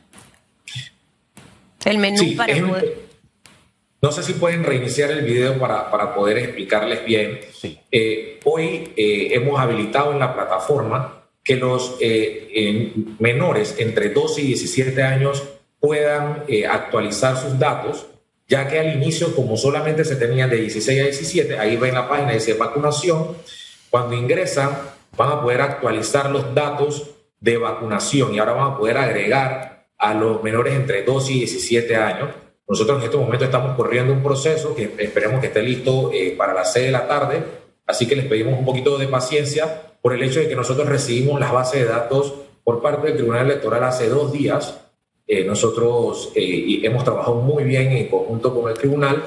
El 1.87 1.97
menú 1.97 2.37
para 2.37 2.53
no 4.07 4.13
sé 4.13 4.23
si 4.23 4.35
pueden 4.35 4.63
reiniciar 4.63 5.11
el 5.11 5.25
video 5.25 5.59
para, 5.59 5.91
para 5.91 6.15
poder 6.15 6.39
explicarles 6.39 7.05
bien. 7.05 7.41
Eh, 7.91 8.39
hoy 8.45 8.93
eh, 8.97 9.31
hemos 9.33 9.59
habilitado 9.59 10.13
en 10.13 10.21
la 10.21 10.33
plataforma 10.33 11.25
que 11.43 11.57
los 11.57 11.97
eh, 11.99 12.93
menores 13.19 13.75
entre 13.79 14.11
12 14.11 14.43
y 14.43 14.47
17 14.47 15.03
años 15.03 15.43
puedan 15.81 16.45
actualizar 16.71 17.37
sus 17.37 17.59
datos, 17.59 18.07
ya 18.47 18.69
que 18.69 18.79
al 18.79 18.95
inicio, 18.95 19.35
como 19.35 19.57
solamente 19.57 20.05
se 20.05 20.15
tenían 20.15 20.51
de 20.51 20.59
16 20.59 21.01
a 21.01 21.05
17, 21.05 21.59
ahí 21.59 21.77
ven 21.77 21.95
la 21.95 22.09
página 22.09 22.31
dice 22.31 22.55
vacunación, 22.55 23.37
cuando 23.91 24.15
ingresan 24.15 24.71
van 25.17 25.33
a 25.33 25.43
poder 25.43 25.63
actualizar 25.63 26.31
los 26.31 26.55
datos 26.55 27.11
de 27.41 27.57
vacunación 27.57 28.33
y 28.33 28.39
ahora 28.39 28.53
van 28.53 28.73
a 28.75 28.79
poder 28.79 28.99
agregar 28.99 29.89
a 29.99 30.15
los 30.15 30.45
menores 30.45 30.75
entre 30.75 31.03
12 31.03 31.33
y 31.33 31.39
17 31.39 31.97
años. 31.97 32.46
Nosotros 32.69 32.99
en 32.99 33.05
este 33.05 33.17
momento 33.17 33.45
estamos 33.45 33.77
corriendo 33.77 34.13
un 34.13 34.23
proceso 34.23 34.75
que 34.75 34.95
esperemos 34.99 35.41
que 35.41 35.49
esté 35.49 35.63
listo 35.63 36.11
eh, 36.13 36.35
para 36.37 36.53
las 36.53 36.73
6 36.73 36.87
de 36.87 36.93
la 36.93 37.07
tarde, 37.07 37.43
así 37.87 38.07
que 38.07 38.17
les 38.17 38.27
pedimos 38.27 38.59
un 38.59 38.65
poquito 38.65 38.99
de 38.99 39.07
paciencia 39.07 39.83
por 40.03 40.13
el 40.13 40.23
hecho 40.23 40.41
de 40.41 40.49
que 40.49 40.57
nosotros 40.57 40.89
recibimos 40.89 41.39
las 41.39 41.53
bases 41.53 41.81
de 41.83 41.87
datos 41.87 42.35
por 42.65 42.83
parte 42.83 43.07
del 43.07 43.17
Tribunal 43.17 43.47
Electoral 43.47 43.85
hace 43.85 44.09
dos 44.09 44.33
días. 44.33 44.81
Eh, 45.27 45.45
nosotros 45.45 46.33
eh, 46.35 46.81
hemos 46.83 47.05
trabajado 47.05 47.37
muy 47.37 47.65
bien 47.65 47.93
en 47.93 48.09
conjunto 48.09 48.55
con 48.55 48.71
el 48.71 48.77
tribunal 48.77 49.25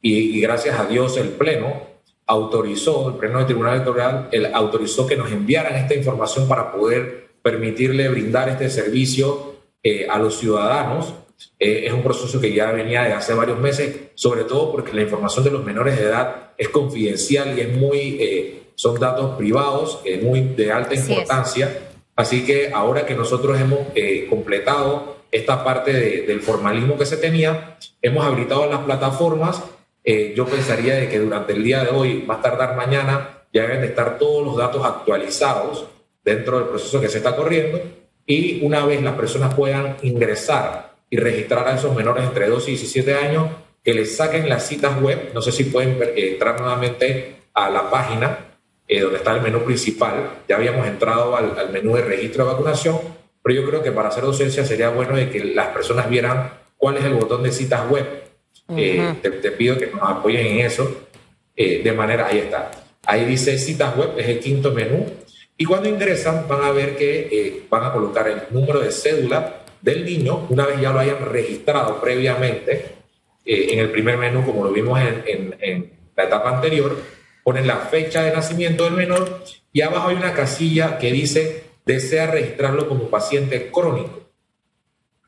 y, 0.00 0.38
y 0.38 0.40
gracias 0.40 0.78
a 0.78 0.86
Dios 0.86 1.16
el 1.16 1.28
Pleno 1.28 1.92
autorizó, 2.26 3.08
el 3.08 3.16
Pleno 3.16 3.38
del 3.38 3.46
Tribunal 3.46 3.74
Electoral 3.74 4.28
el, 4.32 4.54
autorizó 4.54 5.06
que 5.06 5.16
nos 5.16 5.30
enviaran 5.30 5.74
esta 5.76 5.94
información 5.94 6.48
para 6.48 6.72
poder 6.72 7.32
permitirle 7.42 8.08
brindar 8.08 8.48
este 8.48 8.70
servicio 8.70 9.56
eh, 9.82 10.06
a 10.08 10.18
los 10.18 10.38
ciudadanos. 10.38 11.12
Eh, 11.58 11.84
es 11.86 11.92
un 11.92 12.02
proceso 12.02 12.40
que 12.40 12.52
ya 12.52 12.72
venía 12.72 13.02
de 13.02 13.12
hace 13.12 13.34
varios 13.34 13.58
meses, 13.58 13.94
sobre 14.14 14.44
todo 14.44 14.72
porque 14.72 14.92
la 14.92 15.02
información 15.02 15.44
de 15.44 15.50
los 15.50 15.64
menores 15.64 15.98
de 15.98 16.04
edad 16.04 16.52
es 16.56 16.68
confidencial 16.68 17.56
y 17.58 17.62
es 17.62 17.76
muy, 17.76 18.16
eh, 18.20 18.62
son 18.74 18.98
datos 18.98 19.36
privados, 19.36 20.00
muy 20.22 20.40
de 20.40 20.72
alta 20.72 20.94
importancia. 20.94 21.90
Así 22.16 22.44
que 22.44 22.70
ahora 22.72 23.06
que 23.06 23.14
nosotros 23.14 23.58
hemos 23.60 23.80
completado 24.28 25.16
esta 25.30 25.64
parte 25.64 25.92
del 25.92 26.40
formalismo 26.40 26.98
que 26.98 27.06
se 27.06 27.16
tenía, 27.16 27.78
hemos 28.02 28.24
habilitado 28.24 28.66
las 28.66 28.80
plataformas 28.80 29.62
eh, 30.04 30.34
yo 30.36 30.46
pensaría 30.46 30.96
de 30.96 31.08
que 31.08 31.18
durante 31.18 31.52
el 31.52 31.62
día 31.62 31.84
de 31.84 31.90
hoy, 31.90 32.24
más 32.26 32.42
tardar 32.42 32.76
mañana, 32.76 33.44
ya 33.52 33.62
deben 33.62 33.82
de 33.82 33.88
estar 33.88 34.18
todos 34.18 34.44
los 34.44 34.56
datos 34.56 34.84
actualizados 34.84 35.86
dentro 36.24 36.58
del 36.58 36.68
proceso 36.68 37.00
que 37.00 37.08
se 37.08 37.18
está 37.18 37.36
corriendo 37.36 37.80
y 38.26 38.64
una 38.64 38.84
vez 38.84 39.02
las 39.02 39.14
personas 39.14 39.54
puedan 39.54 39.96
ingresar 40.02 40.91
y 41.12 41.16
registrar 41.16 41.68
a 41.68 41.76
esos 41.76 41.94
menores 41.94 42.24
entre 42.24 42.48
12 42.48 42.70
y 42.70 42.74
17 42.74 43.14
años, 43.14 43.50
que 43.84 43.92
les 43.92 44.16
saquen 44.16 44.48
las 44.48 44.66
citas 44.66 44.98
web, 45.00 45.30
no 45.34 45.42
sé 45.42 45.52
si 45.52 45.64
pueden 45.64 46.02
eh, 46.02 46.32
entrar 46.32 46.58
nuevamente 46.58 47.42
a 47.52 47.68
la 47.68 47.90
página 47.90 48.56
eh, 48.88 49.00
donde 49.00 49.18
está 49.18 49.36
el 49.36 49.42
menú 49.42 49.60
principal, 49.62 50.42
ya 50.48 50.56
habíamos 50.56 50.86
entrado 50.86 51.36
al, 51.36 51.58
al 51.58 51.70
menú 51.70 51.96
de 51.96 52.02
registro 52.02 52.46
de 52.46 52.52
vacunación, 52.52 52.98
pero 53.42 53.60
yo 53.60 53.68
creo 53.68 53.82
que 53.82 53.92
para 53.92 54.08
hacer 54.08 54.24
docencia 54.24 54.64
sería 54.64 54.88
bueno 54.88 55.14
de 55.14 55.28
que 55.28 55.44
las 55.44 55.68
personas 55.68 56.08
vieran 56.08 56.54
cuál 56.78 56.96
es 56.96 57.04
el 57.04 57.14
botón 57.14 57.42
de 57.42 57.52
citas 57.52 57.88
web 57.90 58.22
eh, 58.76 59.14
te, 59.20 59.50
pido 59.52 59.76
que 59.76 59.88
nos 59.88 60.02
apoyen 60.02 60.46
en 60.46 60.66
eso. 60.66 61.08
Eh, 61.54 61.82
de 61.82 61.92
manera, 61.92 62.26
ahí 62.26 62.38
está. 62.38 62.70
Ahí 63.04 63.24
dice 63.24 63.58
citas 63.58 63.96
web, 63.96 64.14
es 64.16 64.28
el 64.28 64.40
quinto 64.40 64.72
menú. 64.72 65.06
Y 65.56 65.64
cuando 65.64 65.88
ingresan 65.88 66.46
van 66.48 66.62
a 66.64 66.72
ver 66.72 66.96
que 66.96 67.28
eh, 67.30 67.62
van 67.68 67.84
a 67.84 67.92
colocar 67.92 68.28
el 68.28 68.42
número 68.50 68.80
de 68.80 68.90
cédula 68.90 69.61
del 69.82 70.04
niño, 70.04 70.46
una 70.48 70.66
vez 70.66 70.80
ya 70.80 70.92
lo 70.92 71.00
hayan 71.00 71.24
registrado 71.24 72.00
previamente 72.00 72.94
en 73.44 73.78
el 73.80 73.90
primer 73.90 74.16
menú, 74.16 74.44
como 74.46 74.64
lo 74.64 74.72
vimos 74.72 75.00
en, 75.00 75.56
en 75.60 75.92
la 76.16 76.24
etapa 76.24 76.50
anterior, 76.50 76.96
ponen 77.42 77.66
la 77.66 77.76
fecha 77.76 78.22
de 78.22 78.32
nacimiento 78.32 78.84
del 78.84 78.94
menor 78.94 79.42
y 79.72 79.80
abajo 79.80 80.08
hay 80.08 80.16
una 80.16 80.32
casilla 80.32 80.98
que 80.98 81.12
dice 81.12 81.64
desea 81.84 82.28
registrarlo 82.28 82.88
como 82.88 83.10
paciente 83.10 83.70
crónico. 83.72 84.30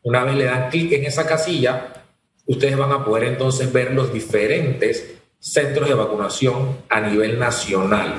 Una 0.02 0.22
vez 0.22 0.36
le 0.36 0.44
dan 0.44 0.70
clic 0.70 0.92
en 0.92 1.04
esa 1.04 1.26
casilla, 1.26 2.04
ustedes 2.46 2.76
van 2.76 2.92
a 2.92 3.04
poder 3.04 3.24
entonces 3.24 3.72
ver 3.72 3.92
los 3.92 4.12
diferentes 4.12 5.14
centros 5.40 5.88
de 5.88 5.94
vacunación 5.94 6.78
a 6.88 7.00
nivel 7.00 7.38
nacional 7.38 8.14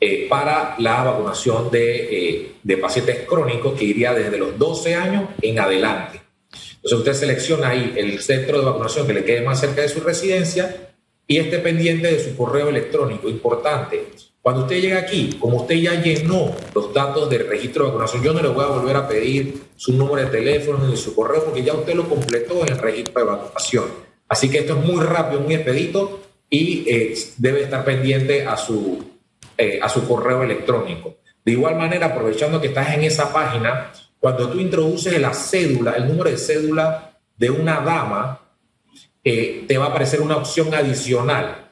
eh, 0.00 0.26
para 0.28 0.74
la 0.78 1.04
vacunación 1.04 1.70
eh, 1.72 2.54
de, 2.62 2.76
pacientes 2.76 3.20
crónicos 3.28 3.78
que 3.78 3.84
iría 3.84 4.12
desde 4.12 4.36
los 4.36 4.58
12 4.58 4.94
años 4.94 5.30
en 5.40 5.58
adelante. 5.58 6.20
Entonces 6.76 6.98
usted 6.98 7.14
selecciona 7.14 7.68
ahí 7.68 7.94
el 7.96 8.20
centro 8.20 8.58
de 8.58 8.64
vacunación 8.64 9.06
que 9.06 9.14
le 9.14 9.24
quede 9.24 9.42
más 9.42 9.60
cerca 9.60 9.82
de 9.82 9.88
su 9.88 10.00
residencia 10.00 10.94
y 11.26 11.38
esté 11.38 11.58
pendiente 11.58 12.12
de 12.12 12.22
su 12.22 12.36
correo 12.36 12.68
electrónico. 12.68 13.28
Importante, 13.28 14.04
cuando 14.42 14.62
usted 14.62 14.80
llega 14.80 14.98
aquí, 14.98 15.38
como 15.40 15.62
usted 15.62 15.76
ya 15.76 16.02
llenó 16.02 16.54
los 16.74 16.92
datos 16.92 17.30
del 17.30 17.48
registro 17.48 17.84
de 17.84 17.90
vacunación, 17.92 18.22
yo 18.22 18.32
no 18.34 18.42
le 18.42 18.48
voy 18.48 18.64
a 18.64 18.68
volver 18.68 18.96
a 18.96 19.08
pedir 19.08 19.62
su 19.76 19.94
número 19.94 20.26
de 20.26 20.26
teléfono 20.26 20.86
ni 20.86 20.96
su 20.96 21.14
correo 21.14 21.44
porque 21.44 21.62
ya 21.62 21.72
usted 21.72 21.94
lo 21.94 22.08
completó 22.08 22.60
en 22.62 22.72
el 22.72 22.78
registro 22.78 23.24
de 23.24 23.30
vacunación. 23.30 23.84
Así 24.28 24.50
que 24.50 24.58
esto 24.58 24.78
es 24.78 24.84
muy 24.84 25.02
rápido, 25.02 25.40
muy 25.40 25.54
expedito 25.54 26.20
y 26.50 26.84
eh, 26.90 27.14
debe 27.38 27.62
estar 27.62 27.84
pendiente 27.84 28.44
a 28.44 28.56
su, 28.56 29.13
eh, 29.56 29.78
a 29.82 29.88
su 29.88 30.06
correo 30.06 30.42
electrónico. 30.42 31.16
De 31.44 31.52
igual 31.52 31.76
manera, 31.76 32.06
aprovechando 32.06 32.60
que 32.60 32.68
estás 32.68 32.94
en 32.94 33.04
esa 33.04 33.32
página, 33.32 33.92
cuando 34.18 34.48
tú 34.48 34.58
introduces 34.58 35.18
la 35.20 35.34
cédula, 35.34 35.92
el 35.92 36.08
número 36.08 36.30
de 36.30 36.38
cédula 36.38 37.12
de 37.36 37.50
una 37.50 37.80
dama, 37.80 38.40
eh, 39.22 39.64
te 39.66 39.78
va 39.78 39.86
a 39.86 39.88
aparecer 39.88 40.20
una 40.20 40.36
opción 40.36 40.74
adicional 40.74 41.64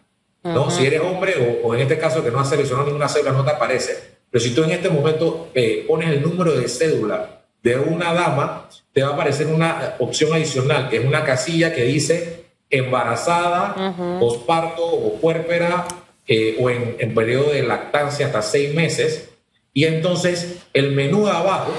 ¿no? 0.45 0.71
Si 0.71 0.85
eres 0.85 1.01
hombre 1.01 1.61
o, 1.63 1.75
en 1.75 1.81
este 1.81 1.99
caso 1.99 2.23
que 2.23 2.31
no 2.31 2.41
has 2.41 2.49
seleccionado 2.49 2.87
ninguna 2.87 3.09
cédula, 3.09 3.33
no 3.33 3.45
te 3.45 3.51
aparece. 3.51 4.23
Pero 4.31 4.43
si 4.43 4.55
tú 4.55 4.65
en 4.65 4.73
este 4.73 4.89
momento 4.89 5.51
eh, 5.55 5.85
pones 5.87 6.11
el 6.11 6.23
número 6.23 6.53
de 6.53 6.69
cédula 6.69 7.43
de 7.63 7.77
una 7.77 8.13
dama, 8.13 8.69
te 8.93 9.03
va 9.03 9.11
a 9.11 9.15
aparecer 9.15 9.47
una 9.47 9.95
opción 9.99 10.33
adicional, 10.33 10.89
que 10.89 10.97
es 10.97 11.05
una 11.05 11.25
casilla 11.25 11.73
que 11.73 11.85
dice 11.85 12.47
embarazada, 12.69 14.19
posparto 14.19 14.85
o 14.85 15.21
puérpera 15.21 15.87
eh, 16.27 16.57
o 16.61 16.71
en, 16.71 17.15
periodo 17.15 17.51
de 17.51 17.63
lactancia 17.63 18.27
hasta 18.27 18.43
seis 18.43 18.73
meses. 18.75 19.31
Y 19.73 19.85
entonces 19.85 20.63
el 20.73 20.93
menú 20.93 21.25
de 21.25 21.33
abajo 21.33 21.73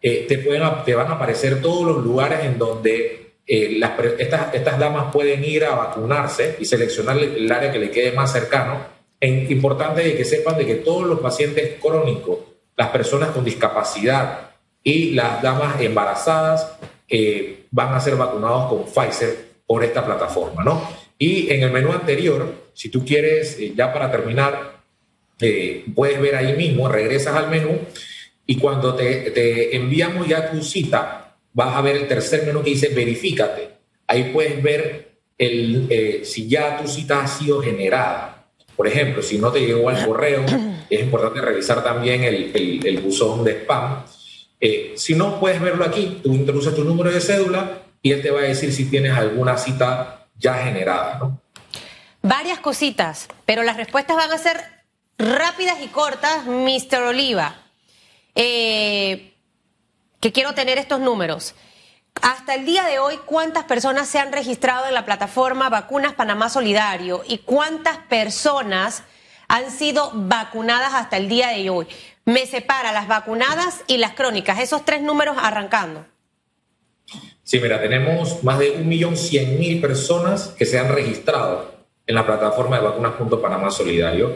eh, 0.00 0.24
te, 0.28 0.38
pueden, 0.38 0.62
te 0.84 0.94
van 0.94 1.08
a 1.08 1.14
aparecer 1.14 1.60
todos 1.60 1.86
los 1.86 2.04
lugares 2.04 2.44
en 2.44 2.58
donde 2.58 3.34
eh, 3.46 3.80
estas, 4.18 4.54
estas 4.54 4.78
damas 4.78 5.12
pueden 5.12 5.44
ir 5.44 5.64
a 5.64 5.74
vacunarse 5.74 6.56
y 6.58 6.64
seleccionar 6.64 7.18
el 7.18 7.50
área 7.52 7.70
que 7.70 7.78
le 7.78 7.90
quede 7.90 8.12
más 8.12 8.32
cercano. 8.32 8.80
Es 9.20 9.50
importante 9.50 10.16
que 10.16 10.24
sepan 10.24 10.56
de 10.56 10.66
que 10.66 10.76
todos 10.76 11.06
los 11.06 11.20
pacientes 11.20 11.78
crónicos, 11.80 12.38
las 12.76 12.88
personas 12.88 13.30
con 13.30 13.44
discapacidad 13.44 14.52
y 14.82 15.10
las 15.10 15.42
damas 15.42 15.80
embarazadas 15.80 16.78
van 17.70 17.94
a 17.94 18.00
ser 18.00 18.16
vacunados 18.16 18.68
con 18.68 18.84
Pfizer 18.84 19.52
por 19.66 19.84
esta 19.84 20.04
plataforma, 20.04 20.64
¿no? 20.64 21.01
Y 21.22 21.52
en 21.52 21.62
el 21.62 21.70
menú 21.70 21.92
anterior, 21.92 22.52
si 22.74 22.88
tú 22.88 23.04
quieres, 23.04 23.56
eh, 23.60 23.74
ya 23.76 23.92
para 23.92 24.10
terminar, 24.10 24.82
puedes 25.94 26.20
ver 26.20 26.34
ahí 26.34 26.56
mismo, 26.56 26.88
regresas 26.88 27.36
al 27.36 27.48
menú 27.48 27.78
y 28.44 28.56
cuando 28.56 28.96
te, 28.96 29.30
te 29.30 29.76
enviamos 29.76 30.26
ya 30.26 30.50
tu 30.50 30.60
cita, 30.64 31.36
vas 31.52 31.76
a 31.76 31.80
ver 31.80 31.94
el 31.94 32.08
tercer 32.08 32.44
menú 32.44 32.64
que 32.64 32.70
dice 32.70 32.88
verifícate. 32.88 33.68
Ahí 34.08 34.32
puedes 34.32 34.60
ver 34.60 35.12
el, 35.38 35.86
eh, 35.90 36.22
si 36.24 36.48
ya 36.48 36.76
tu 36.82 36.88
cita 36.88 37.22
ha 37.22 37.28
sido 37.28 37.62
generada. 37.62 38.48
Por 38.74 38.88
ejemplo, 38.88 39.22
si 39.22 39.38
no 39.38 39.52
te 39.52 39.60
llegó 39.60 39.90
al 39.90 40.04
correo, 40.04 40.44
es 40.90 41.00
importante 41.00 41.40
revisar 41.40 41.84
también 41.84 42.24
el, 42.24 42.50
el, 42.84 42.98
buzón 42.98 43.44
de 43.44 43.60
spam. 43.60 44.04
Eh, 44.60 44.94
si 44.96 45.14
no, 45.14 45.38
puedes 45.38 45.60
verlo 45.60 45.84
aquí. 45.84 46.18
Tú 46.20 46.34
introduces 46.34 46.74
tu 46.74 46.82
número 46.82 47.12
de 47.12 47.20
cédula 47.20 47.82
y 48.02 48.10
él 48.10 48.22
te 48.22 48.32
va 48.32 48.40
a 48.40 48.44
decir 48.44 48.72
si 48.72 48.86
tienes 48.86 49.12
alguna 49.12 49.56
cita 49.56 50.21
ya 50.38 50.54
generada. 50.54 51.18
¿no? 51.18 51.40
Varias 52.22 52.58
cositas, 52.60 53.28
pero 53.46 53.62
las 53.62 53.76
respuestas 53.76 54.16
van 54.16 54.32
a 54.32 54.38
ser 54.38 54.62
rápidas 55.18 55.78
y 55.82 55.88
cortas, 55.88 56.46
Mr. 56.46 57.02
Oliva. 57.02 57.56
Eh, 58.34 59.34
que 60.20 60.32
quiero 60.32 60.54
tener 60.54 60.78
estos 60.78 61.00
números. 61.00 61.54
Hasta 62.20 62.54
el 62.54 62.64
día 62.64 62.84
de 62.84 63.00
hoy, 63.00 63.18
¿cuántas 63.26 63.64
personas 63.64 64.08
se 64.08 64.20
han 64.20 64.32
registrado 64.32 64.86
en 64.86 64.94
la 64.94 65.04
plataforma 65.04 65.68
Vacunas 65.68 66.12
Panamá 66.12 66.48
Solidario 66.48 67.22
y 67.26 67.38
cuántas 67.38 67.98
personas 67.98 69.02
han 69.48 69.70
sido 69.70 70.12
vacunadas 70.14 70.94
hasta 70.94 71.16
el 71.16 71.28
día 71.28 71.48
de 71.48 71.70
hoy? 71.70 71.88
Me 72.24 72.46
separa 72.46 72.92
las 72.92 73.08
vacunadas 73.08 73.82
y 73.88 73.96
las 73.96 74.14
crónicas, 74.14 74.60
esos 74.60 74.84
tres 74.84 75.02
números 75.02 75.36
arrancando. 75.40 76.06
Sí, 77.44 77.58
mira, 77.60 77.80
tenemos 77.80 78.44
más 78.44 78.60
de 78.60 78.70
un 78.70 78.88
millón 78.88 79.16
cien 79.16 79.58
mil 79.58 79.80
personas 79.80 80.54
que 80.56 80.64
se 80.64 80.78
han 80.78 80.88
registrado 80.88 81.72
en 82.06 82.14
la 82.14 82.24
plataforma 82.24 82.78
de 82.78 82.84
vacunas.panamá 82.84 83.70
Solidario. 83.70 84.32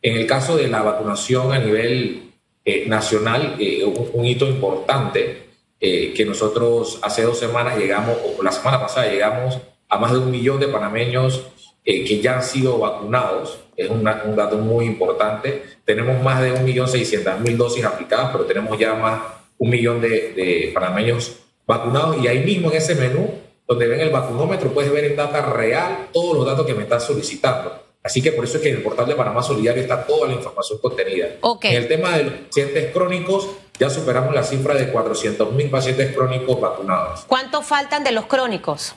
En 0.00 0.16
el 0.16 0.26
caso 0.26 0.56
de 0.56 0.68
la 0.68 0.82
vacunación 0.82 1.52
a 1.52 1.58
nivel 1.58 2.32
eh, 2.64 2.84
nacional, 2.88 3.56
eh, 3.58 3.84
un, 3.84 4.24
hito 4.24 4.46
importante 4.46 5.48
eh, 5.78 6.14
que 6.14 6.24
nosotros 6.24 6.98
hace 7.02 7.22
dos 7.22 7.38
semanas 7.38 7.78
llegamos, 7.78 8.16
o 8.38 8.42
la 8.42 8.52
semana 8.52 8.80
pasada 8.80 9.08
llegamos 9.10 9.58
a 9.88 9.98
más 9.98 10.12
de 10.12 10.18
un 10.18 10.30
millón 10.30 10.58
de 10.58 10.68
panameños 10.68 11.42
que 11.84 12.20
ya 12.20 12.38
han 12.38 12.42
sido 12.42 12.78
vacunados. 12.78 13.60
Es 13.76 13.88
un 13.88 14.02
dato 14.02 14.58
muy 14.58 14.86
importante. 14.86 15.62
Tenemos 15.84 16.20
más 16.20 16.42
de 16.42 16.50
un 16.50 16.64
millón 16.64 16.88
seiscientas 16.88 17.38
mil 17.38 17.56
dosis 17.56 17.84
aplicadas, 17.84 18.30
pero 18.32 18.44
tenemos 18.44 18.76
ya 18.76 18.94
más 18.94 19.20
un 19.56 19.70
millón 19.70 20.00
de, 20.00 20.32
de 20.32 20.72
panameños 20.74 21.45
vacunados 21.66 22.16
y 22.22 22.28
ahí 22.28 22.44
mismo 22.44 22.70
en 22.70 22.76
ese 22.76 22.94
menú 22.94 23.30
donde 23.66 23.88
ven 23.88 24.00
el 24.00 24.10
vacunómetro 24.10 24.72
puedes 24.72 24.92
ver 24.92 25.04
en 25.04 25.16
data 25.16 25.42
real 25.42 26.08
todos 26.12 26.36
los 26.36 26.46
datos 26.46 26.64
que 26.66 26.74
me 26.74 26.84
estás 26.84 27.04
solicitando. 27.04 27.86
Así 28.02 28.22
que 28.22 28.30
por 28.30 28.44
eso 28.44 28.58
es 28.58 28.62
que 28.62 28.68
en 28.68 28.76
el 28.76 28.82
portal 28.82 29.08
de 29.08 29.16
Panamá 29.16 29.42
Solidario 29.42 29.82
está 29.82 30.06
toda 30.06 30.28
la 30.28 30.34
información 30.34 30.78
contenida. 30.78 31.26
En 31.62 31.74
el 31.74 31.88
tema 31.88 32.16
de 32.16 32.24
los 32.24 32.32
pacientes 32.34 32.92
crónicos, 32.92 33.48
ya 33.80 33.90
superamos 33.90 34.32
la 34.32 34.44
cifra 34.44 34.74
de 34.74 34.92
400 34.92 35.52
mil 35.52 35.68
pacientes 35.68 36.14
crónicos 36.14 36.60
vacunados. 36.60 37.24
¿Cuántos 37.26 37.66
faltan 37.66 38.04
de 38.04 38.12
los 38.12 38.26
crónicos? 38.26 38.94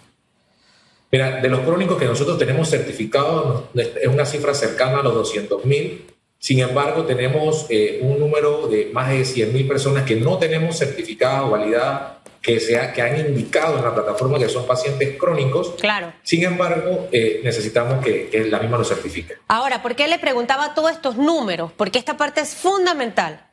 Mira, 1.11 1.41
de 1.41 1.49
los 1.49 1.61
crónicos 1.61 1.97
que 1.97 2.05
nosotros 2.05 2.37
tenemos 2.37 2.69
certificados 2.69 3.63
es 3.73 4.07
una 4.07 4.27
cifra 4.27 4.53
cercana 4.53 4.99
a 4.99 5.03
los 5.03 5.15
200 5.15 5.65
mil. 5.65 6.05
Sin 6.37 6.59
embargo, 6.59 7.03
tenemos 7.03 7.65
eh, 7.69 7.99
un 8.03 8.19
número 8.19 8.67
de 8.67 8.91
más 8.93 9.09
de 9.09 9.25
100 9.25 9.51
mil 9.51 9.67
personas 9.67 10.03
que 10.03 10.17
no 10.17 10.37
tenemos 10.37 10.77
certificada 10.77 11.45
o 11.45 11.49
validada 11.49 12.18
que, 12.41 12.59
sea, 12.59 12.93
que 12.93 13.01
han 13.01 13.19
indicado 13.19 13.77
en 13.77 13.83
la 13.83 13.93
plataforma 13.93 14.39
que 14.39 14.47
son 14.47 14.65
pacientes 14.65 15.17
crónicos. 15.17 15.75
Claro. 15.79 16.13
Sin 16.23 16.43
embargo, 16.43 17.09
eh, 17.11 17.41
necesitamos 17.43 18.03
que, 18.03 18.29
que, 18.29 18.45
la 18.45 18.59
misma 18.59 18.77
lo 18.77 18.85
certifique. 18.85 19.35
Ahora, 19.47 19.81
¿por 19.81 19.95
qué 19.95 20.07
le 20.07 20.19
preguntaba 20.19 20.73
todos 20.73 20.91
estos 20.91 21.17
números? 21.17 21.71
Porque 21.75 21.99
esta 21.99 22.17
parte 22.17 22.41
es 22.41 22.55
fundamental. 22.55 23.45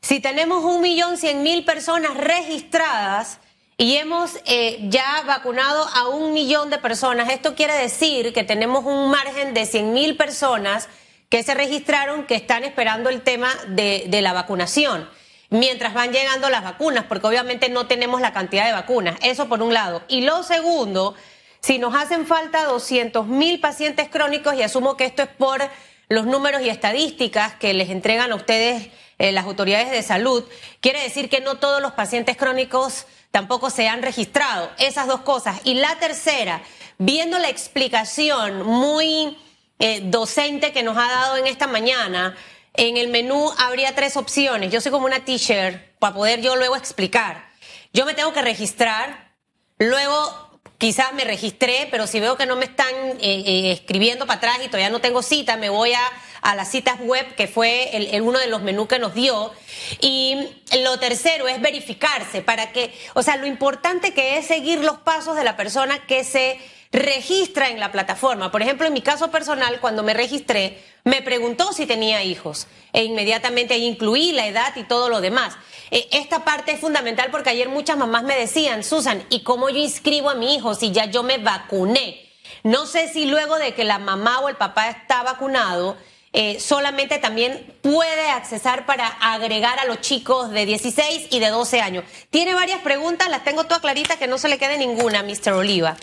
Si 0.00 0.20
tenemos 0.20 0.64
un 0.64 0.80
millón 0.80 1.16
cien 1.16 1.42
mil 1.42 1.64
personas 1.64 2.16
registradas 2.16 3.38
y 3.76 3.96
hemos 3.96 4.32
eh, 4.44 4.78
ya 4.82 5.22
vacunado 5.26 5.86
a 5.94 6.08
un 6.08 6.32
millón 6.32 6.70
de 6.70 6.78
personas, 6.78 7.30
esto 7.30 7.54
quiere 7.54 7.74
decir 7.74 8.32
que 8.32 8.44
tenemos 8.44 8.84
un 8.84 9.10
margen 9.10 9.54
de 9.54 9.64
cien 9.64 9.92
mil 9.92 10.16
personas 10.16 10.88
que 11.28 11.42
se 11.42 11.54
registraron 11.54 12.26
que 12.26 12.34
están 12.34 12.64
esperando 12.64 13.08
el 13.08 13.22
tema 13.22 13.50
de, 13.68 14.04
de 14.08 14.22
la 14.22 14.32
vacunación 14.32 15.08
mientras 15.54 15.94
van 15.94 16.12
llegando 16.12 16.50
las 16.50 16.64
vacunas, 16.64 17.04
porque 17.08 17.28
obviamente 17.28 17.68
no 17.68 17.86
tenemos 17.86 18.20
la 18.20 18.32
cantidad 18.32 18.66
de 18.66 18.72
vacunas. 18.72 19.16
Eso 19.22 19.48
por 19.48 19.62
un 19.62 19.72
lado. 19.72 20.02
Y 20.08 20.22
lo 20.22 20.42
segundo, 20.42 21.14
si 21.60 21.78
nos 21.78 21.94
hacen 21.94 22.26
falta 22.26 22.64
200 22.64 23.28
mil 23.28 23.60
pacientes 23.60 24.08
crónicos, 24.08 24.54
y 24.54 24.62
asumo 24.62 24.96
que 24.96 25.04
esto 25.04 25.22
es 25.22 25.28
por 25.28 25.62
los 26.08 26.26
números 26.26 26.62
y 26.62 26.70
estadísticas 26.70 27.54
que 27.54 27.72
les 27.72 27.90
entregan 27.90 28.32
a 28.32 28.34
ustedes 28.34 28.88
eh, 29.18 29.30
las 29.30 29.44
autoridades 29.44 29.92
de 29.92 30.02
salud, 30.02 30.42
quiere 30.80 31.00
decir 31.00 31.28
que 31.28 31.40
no 31.40 31.54
todos 31.54 31.80
los 31.80 31.92
pacientes 31.92 32.36
crónicos 32.36 33.06
tampoco 33.30 33.70
se 33.70 33.86
han 33.86 34.02
registrado. 34.02 34.68
Esas 34.78 35.06
dos 35.06 35.20
cosas. 35.20 35.60
Y 35.62 35.74
la 35.74 35.94
tercera, 36.00 36.62
viendo 36.98 37.38
la 37.38 37.48
explicación 37.48 38.64
muy 38.64 39.38
eh, 39.78 40.00
docente 40.02 40.72
que 40.72 40.82
nos 40.82 40.96
ha 40.96 41.08
dado 41.08 41.36
en 41.36 41.46
esta 41.46 41.68
mañana, 41.68 42.36
en 42.74 42.96
el 42.96 43.08
menú 43.08 43.50
habría 43.58 43.94
tres 43.94 44.16
opciones. 44.16 44.72
Yo 44.72 44.80
soy 44.80 44.92
como 44.92 45.06
una 45.06 45.24
teacher 45.24 45.94
para 45.98 46.14
poder 46.14 46.40
yo 46.40 46.56
luego 46.56 46.76
explicar. 46.76 47.48
Yo 47.92 48.04
me 48.04 48.14
tengo 48.14 48.32
que 48.32 48.42
registrar, 48.42 49.36
luego 49.78 50.60
quizás 50.78 51.14
me 51.14 51.24
registré, 51.24 51.88
pero 51.90 52.06
si 52.06 52.18
veo 52.18 52.36
que 52.36 52.46
no 52.46 52.56
me 52.56 52.64
están 52.64 52.92
eh, 52.94 53.18
eh, 53.20 53.72
escribiendo 53.72 54.26
para 54.26 54.38
atrás 54.38 54.58
y 54.64 54.66
todavía 54.66 54.90
no 54.90 55.00
tengo 55.00 55.22
cita, 55.22 55.56
me 55.56 55.68
voy 55.70 55.92
a, 55.92 56.00
a 56.42 56.56
las 56.56 56.70
citas 56.70 56.98
web, 57.00 57.34
que 57.36 57.46
fue 57.46 57.96
el, 57.96 58.20
uno 58.22 58.40
de 58.40 58.48
los 58.48 58.60
menús 58.62 58.88
que 58.88 58.98
nos 58.98 59.14
dio. 59.14 59.52
Y 60.00 60.36
lo 60.82 60.98
tercero 60.98 61.46
es 61.46 61.60
verificarse 61.60 62.42
para 62.42 62.72
que, 62.72 62.92
o 63.14 63.22
sea, 63.22 63.36
lo 63.36 63.46
importante 63.46 64.12
que 64.12 64.36
es 64.38 64.46
seguir 64.46 64.80
los 64.80 64.98
pasos 64.98 65.36
de 65.36 65.44
la 65.44 65.56
persona 65.56 66.04
que 66.06 66.24
se 66.24 66.58
registra 66.94 67.70
en 67.70 67.80
la 67.80 67.90
plataforma. 67.90 68.52
Por 68.52 68.62
ejemplo, 68.62 68.86
en 68.86 68.92
mi 68.92 69.02
caso 69.02 69.30
personal, 69.32 69.80
cuando 69.80 70.04
me 70.04 70.14
registré, 70.14 70.80
me 71.02 71.22
preguntó 71.22 71.72
si 71.72 71.86
tenía 71.86 72.22
hijos 72.22 72.68
e 72.92 73.02
inmediatamente 73.02 73.76
incluí 73.76 74.30
la 74.30 74.46
edad 74.46 74.74
y 74.76 74.84
todo 74.84 75.08
lo 75.08 75.20
demás. 75.20 75.56
Eh, 75.90 76.06
esta 76.12 76.44
parte 76.44 76.70
es 76.70 76.80
fundamental 76.80 77.30
porque 77.32 77.50
ayer 77.50 77.68
muchas 77.68 77.98
mamás 77.98 78.22
me 78.22 78.36
decían, 78.36 78.84
Susan, 78.84 79.24
¿y 79.28 79.42
cómo 79.42 79.68
yo 79.70 79.78
inscribo 79.78 80.30
a 80.30 80.36
mi 80.36 80.54
hijo 80.54 80.76
si 80.76 80.92
ya 80.92 81.06
yo 81.06 81.24
me 81.24 81.38
vacuné? 81.38 82.30
No 82.62 82.86
sé 82.86 83.08
si 83.08 83.26
luego 83.26 83.56
de 83.56 83.74
que 83.74 83.82
la 83.82 83.98
mamá 83.98 84.38
o 84.38 84.48
el 84.48 84.54
papá 84.54 84.88
está 84.88 85.24
vacunado, 85.24 85.96
eh, 86.32 86.60
solamente 86.60 87.18
también 87.18 87.76
puede 87.82 88.30
accesar 88.30 88.86
para 88.86 89.08
agregar 89.08 89.80
a 89.80 89.84
los 89.84 90.00
chicos 90.00 90.50
de 90.50 90.64
16 90.64 91.26
y 91.30 91.40
de 91.40 91.48
12 91.48 91.80
años. 91.80 92.04
Tiene 92.30 92.54
varias 92.54 92.80
preguntas, 92.82 93.28
las 93.30 93.42
tengo 93.42 93.64
todas 93.64 93.80
claritas, 93.80 94.16
que 94.16 94.28
no 94.28 94.38
se 94.38 94.48
le 94.48 94.58
quede 94.58 94.78
ninguna, 94.78 95.24
Mr. 95.24 95.54
Oliva. 95.54 95.96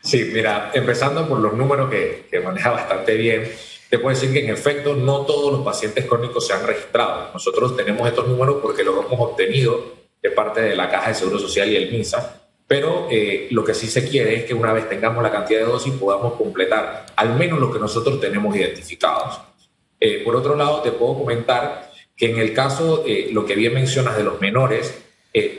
Sí, 0.00 0.30
mira, 0.32 0.70
empezando 0.74 1.28
por 1.28 1.38
los 1.38 1.52
números 1.52 1.90
que, 1.90 2.26
que 2.30 2.40
maneja 2.40 2.70
bastante 2.70 3.14
bien, 3.14 3.50
te 3.88 3.98
puedo 3.98 4.14
decir 4.14 4.32
que 4.32 4.44
en 4.44 4.50
efecto 4.50 4.94
no 4.94 5.20
todos 5.24 5.52
los 5.52 5.62
pacientes 5.62 6.04
crónicos 6.06 6.46
se 6.46 6.52
han 6.52 6.66
registrado. 6.66 7.30
Nosotros 7.32 7.76
tenemos 7.76 8.06
estos 8.06 8.28
números 8.28 8.56
porque 8.60 8.84
los 8.84 9.04
hemos 9.04 9.18
obtenido 9.18 9.98
de 10.22 10.30
parte 10.30 10.60
de 10.60 10.76
la 10.76 10.90
Caja 10.90 11.08
de 11.08 11.14
Seguro 11.14 11.38
Social 11.38 11.70
y 11.70 11.76
el 11.76 11.90
MINSA, 11.90 12.42
pero 12.66 13.08
eh, 13.10 13.48
lo 13.50 13.64
que 13.64 13.74
sí 13.74 13.86
se 13.86 14.06
quiere 14.06 14.34
es 14.34 14.44
que 14.44 14.52
una 14.52 14.72
vez 14.72 14.88
tengamos 14.88 15.22
la 15.22 15.30
cantidad 15.30 15.60
de 15.60 15.66
dosis 15.66 15.94
podamos 15.94 16.34
completar 16.34 17.06
al 17.16 17.34
menos 17.36 17.58
lo 17.58 17.72
que 17.72 17.78
nosotros 17.78 18.20
tenemos 18.20 18.54
identificados. 18.54 19.40
Eh, 20.00 20.22
por 20.24 20.36
otro 20.36 20.54
lado, 20.54 20.82
te 20.82 20.92
puedo 20.92 21.18
comentar 21.18 21.90
que 22.14 22.30
en 22.30 22.38
el 22.38 22.52
caso, 22.52 23.04
eh, 23.06 23.30
lo 23.32 23.46
que 23.46 23.54
bien 23.54 23.72
mencionas 23.72 24.16
de 24.16 24.24
los 24.24 24.40
menores, 24.40 25.02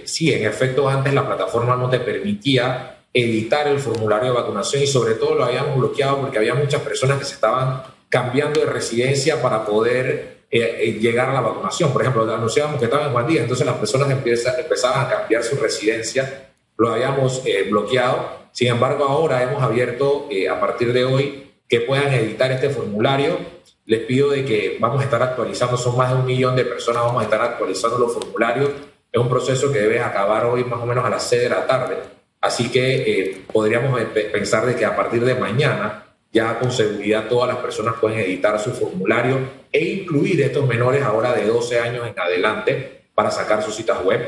sí, 0.03 0.33
en 0.33 0.45
efecto 0.45 0.89
antes 0.89 1.13
la 1.13 1.25
plataforma 1.25 1.77
no 1.77 1.89
te 1.89 2.01
permitía 2.01 2.98
editar 3.13 3.67
el 3.67 3.79
formulario 3.79 4.31
de 4.31 4.39
vacunación 4.39 4.83
y 4.83 4.87
sobre 4.87 5.15
todo 5.15 5.35
lo 5.35 5.45
habíamos 5.45 5.77
bloqueado 5.77 6.21
porque 6.21 6.37
había 6.37 6.53
muchas 6.53 6.81
personas 6.81 7.17
que 7.17 7.25
se 7.25 7.33
estaban 7.33 7.81
cambiando 8.09 8.59
de 8.59 8.67
residencia 8.67 9.41
para 9.41 9.65
poder 9.65 10.39
eh, 10.51 10.77
eh, 10.79 10.91
llegar 10.99 11.29
a 11.29 11.33
la 11.33 11.41
vacunación. 11.41 11.91
Por 11.91 12.01
ejemplo, 12.01 12.31
anunciábamos 12.33 12.79
que 12.79 12.85
estaban 12.85 13.07
en 13.07 13.13
Guandía, 13.13 13.41
entonces 13.41 13.65
las 13.65 13.77
personas 13.77 14.09
empezaban 14.09 15.05
a 15.05 15.09
cambiar 15.09 15.43
su 15.43 15.55
residencia, 15.55 16.51
lo 16.77 16.89
habíamos 16.89 17.41
eh, 17.45 17.67
bloqueado. 17.69 18.39
Sin 18.51 18.67
embargo, 18.67 19.05
ahora 19.05 19.43
hemos 19.43 19.61
abierto 19.61 20.27
a 20.49 20.59
partir 20.59 20.91
de 20.91 21.05
hoy 21.05 21.51
que 21.67 21.81
puedan 21.81 22.11
editar 22.13 22.51
este 22.51 22.69
formulario. 22.69 23.37
Les 23.85 24.01
pido 24.01 24.31
de 24.31 24.43
que 24.43 24.77
vamos 24.79 25.01
a 25.01 25.03
estar 25.03 25.21
actualizando, 25.21 25.77
son 25.77 25.97
más 25.97 26.11
de 26.11 26.15
un 26.15 26.25
millón 26.25 26.55
de 26.55 26.65
personas, 26.65 27.03
vamos 27.03 27.21
a 27.21 27.25
estar 27.25 27.41
actualizando 27.41 27.99
los 27.99 28.13
formularios. 28.13 28.71
Es 29.11 29.19
un 29.19 29.29
proceso 29.29 29.71
que 29.71 29.79
debe 29.79 29.99
acabar 29.99 30.45
hoy 30.45 30.63
más 30.63 30.79
o 30.79 30.85
menos 30.85 31.05
a 31.05 31.09
las 31.09 31.23
6 31.23 31.43
de 31.43 31.49
la 31.49 31.65
tarde 31.65 32.18
Así 32.41 32.69
que 32.69 32.95
eh, 32.95 33.41
podríamos 33.51 33.99
pensar 34.31 34.65
de 34.65 34.75
que 34.75 34.85
a 34.85 34.95
partir 34.95 35.23
de 35.23 35.35
mañana 35.35 36.05
ya 36.31 36.57
con 36.59 36.71
seguridad 36.71 37.27
todas 37.27 37.49
las 37.49 37.57
personas 37.57 37.95
pueden 37.99 38.19
editar 38.19 38.57
su 38.59 38.71
formulario 38.71 39.39
e 39.71 39.83
incluir 39.83 40.41
estos 40.41 40.65
menores 40.67 41.03
ahora 41.03 41.33
de 41.33 41.45
12 41.45 41.79
años 41.79 42.07
en 42.07 42.17
adelante 42.17 43.01
para 43.13 43.31
sacar 43.31 43.61
sus 43.63 43.75
citas 43.75 44.03
web. 44.03 44.21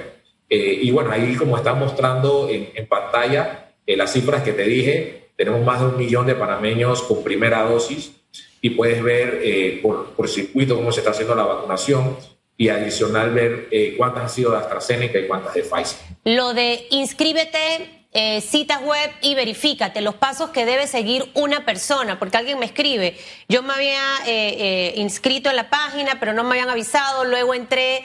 Eh, 0.50 0.80
y 0.82 0.92
bueno, 0.92 1.12
ahí 1.12 1.36
como 1.36 1.56
está 1.56 1.74
mostrando 1.74 2.50
en, 2.50 2.86
pantalla 2.88 3.74
eh, 3.86 3.96
las 3.96 4.12
cifras 4.12 4.44
que 4.44 4.52
te 4.52 4.64
dije, 4.64 5.30
tenemos 5.38 5.64
más 5.64 5.80
de 5.80 5.88
un 5.88 5.98
millón 5.98 6.26
de 6.26 6.36
panameños 6.36 7.04
con 7.04 7.24
primera 7.24 7.64
dosis 7.64 8.12
y 8.60 8.72
puedes 8.72 9.02
ver 9.02 9.80
por, 9.82 10.12
por, 10.12 10.28
circuito 10.28 10.76
cómo 10.76 10.92
se 10.92 11.00
está 11.00 11.12
haciendo 11.12 11.34
la 11.34 11.44
vacunación 11.44 12.18
y 12.58 12.70
adicional 12.70 13.32
ver 13.32 13.70
cuántas 13.98 14.24
han 14.24 14.30
sido 14.30 14.52
de 14.52 14.58
AstraZeneca 14.58 15.18
y 15.18 15.28
cuántas 15.28 15.54
de 15.56 15.64
Pfizer. 15.64 16.00
Lo 16.26 16.54
de 16.54 16.86
inscríbete 16.92 18.01
eh, 18.14 18.42
citas 18.42 18.82
web 18.82 19.10
y 19.22 19.36
verifícate 19.36 20.02
los 20.02 20.16
pasos 20.16 20.50
que 20.50 20.66
debe 20.66 20.86
seguir 20.86 21.32
una 21.34 21.64
persona, 21.64 22.20
porque 22.20 22.36
alguien 22.36 22.60
me 22.60 22.66
escribe, 22.66 23.18
yo 23.48 23.64
me 23.64 23.74
había 23.74 24.02
eh, 24.26 24.56
eh, 24.60 24.94
inscrito 24.98 25.50
en 25.50 25.56
la 25.56 25.70
página, 25.70 26.20
pero 26.20 26.34
no 26.34 26.44
me 26.44 26.52
habían 26.52 26.70
avisado, 26.70 27.24
luego 27.24 27.54
entré 27.54 28.04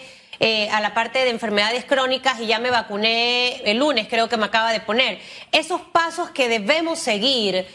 a 0.71 0.83
la 0.83 0.93
parte 0.93 1.21
de 1.21 1.31
enfermedades 1.31 1.87
crónicas 1.87 2.39
y 2.41 2.47
ya 2.47 2.59
me 2.59 2.71
vacuné 2.71 3.63
el 3.65 3.79
lunes, 3.79 4.07
creo 4.07 4.29
que 4.29 4.37
me 4.37 4.45
acaba 4.45 4.71
de 4.71 4.81
poner. 4.81 5.19
Esos 5.51 5.81
pasos 5.81 6.29
que 6.29 6.51
debemos 6.51 6.99
seguir 6.99 7.67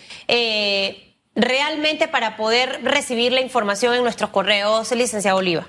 realmente 1.34 2.08
para 2.08 2.38
poder 2.38 2.82
recibir 2.84 3.32
la 3.32 3.42
información 3.42 3.96
en 3.96 4.04
nuestros 4.04 4.30
correos, 4.30 4.92
licenciado 4.92 5.40
Oliva. 5.40 5.68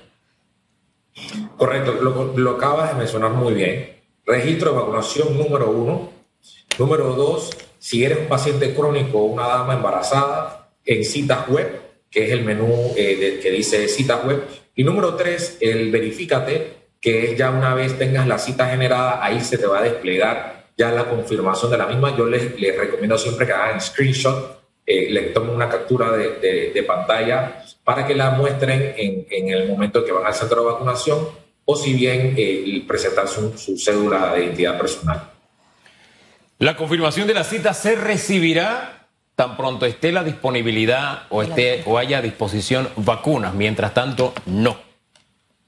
Correcto, 1.57 1.93
lo, 1.93 2.37
lo 2.37 2.51
acabas 2.51 2.89
de 2.89 2.95
mencionar 2.95 3.31
muy 3.31 3.55
bien. 3.55 3.99
Registro 4.27 4.71
de 4.71 4.77
vacunación 4.77 5.35
número 5.35 5.71
uno, 5.71 6.09
Número 6.79 7.13
dos, 7.13 7.51
si 7.77 8.03
eres 8.03 8.19
un 8.19 8.27
paciente 8.27 8.73
crónico 8.73 9.19
o 9.19 9.25
una 9.25 9.47
dama 9.47 9.75
embarazada, 9.75 10.63
en 10.85 11.03
citas 11.05 11.47
web, 11.47 11.81
que 12.09 12.25
es 12.25 12.31
el 12.31 12.43
menú 12.43 12.93
eh, 12.95 13.39
que 13.41 13.51
dice 13.51 13.87
citas 13.87 14.23
web. 14.25 14.43
Y 14.75 14.83
número 14.83 15.15
tres, 15.15 15.57
el 15.61 15.91
verifícate, 15.91 16.83
que 16.99 17.31
es 17.31 17.37
ya 17.37 17.51
una 17.51 17.73
vez 17.73 17.97
tengas 17.97 18.27
la 18.27 18.37
cita 18.37 18.67
generada, 18.69 19.23
ahí 19.23 19.41
se 19.41 19.57
te 19.57 19.65
va 19.65 19.79
a 19.79 19.83
desplegar 19.83 20.67
ya 20.77 20.91
la 20.91 21.05
confirmación 21.09 21.71
de 21.71 21.77
la 21.77 21.87
misma. 21.87 22.15
Yo 22.17 22.25
les, 22.25 22.59
les 22.59 22.77
recomiendo 22.77 23.17
siempre 23.17 23.45
que 23.45 23.53
hagan 23.53 23.81
screenshot, 23.81 24.61
eh, 24.85 25.09
le 25.11 25.21
tomen 25.23 25.51
una 25.51 25.69
captura 25.69 26.11
de, 26.11 26.71
de, 26.73 26.83
pantalla 26.83 27.63
para 27.85 28.05
que 28.05 28.15
la 28.15 28.31
muestren 28.31 28.93
en, 28.97 29.25
en, 29.29 29.47
el 29.49 29.69
momento 29.69 30.03
que 30.03 30.11
van 30.11 30.25
al 30.25 30.33
centro 30.33 30.61
de 30.61 30.71
vacunación 30.71 31.29
o 31.63 31.75
si 31.75 31.93
bien 31.93 32.33
eh, 32.35 32.83
presentar 32.85 33.29
su, 33.29 33.57
su 33.57 33.77
cédula 33.77 34.33
de 34.33 34.43
identidad 34.43 34.77
personal. 34.77 35.32
La 36.63 36.77
confirmación 36.77 37.27
de 37.27 37.33
la 37.33 37.43
cita 37.43 37.73
se 37.73 37.97
recibirá 37.97 39.09
tan 39.35 39.57
pronto 39.57 39.85
esté 39.85 40.13
la 40.13 40.23
disponibilidad 40.23 41.23
o, 41.27 41.43
esté, 41.43 41.83
o 41.85 41.97
haya 41.97 42.19
a 42.19 42.21
disposición 42.21 42.87
vacunas. 42.95 43.53
Mientras 43.53 43.93
tanto, 43.93 44.33
no. 44.45 44.77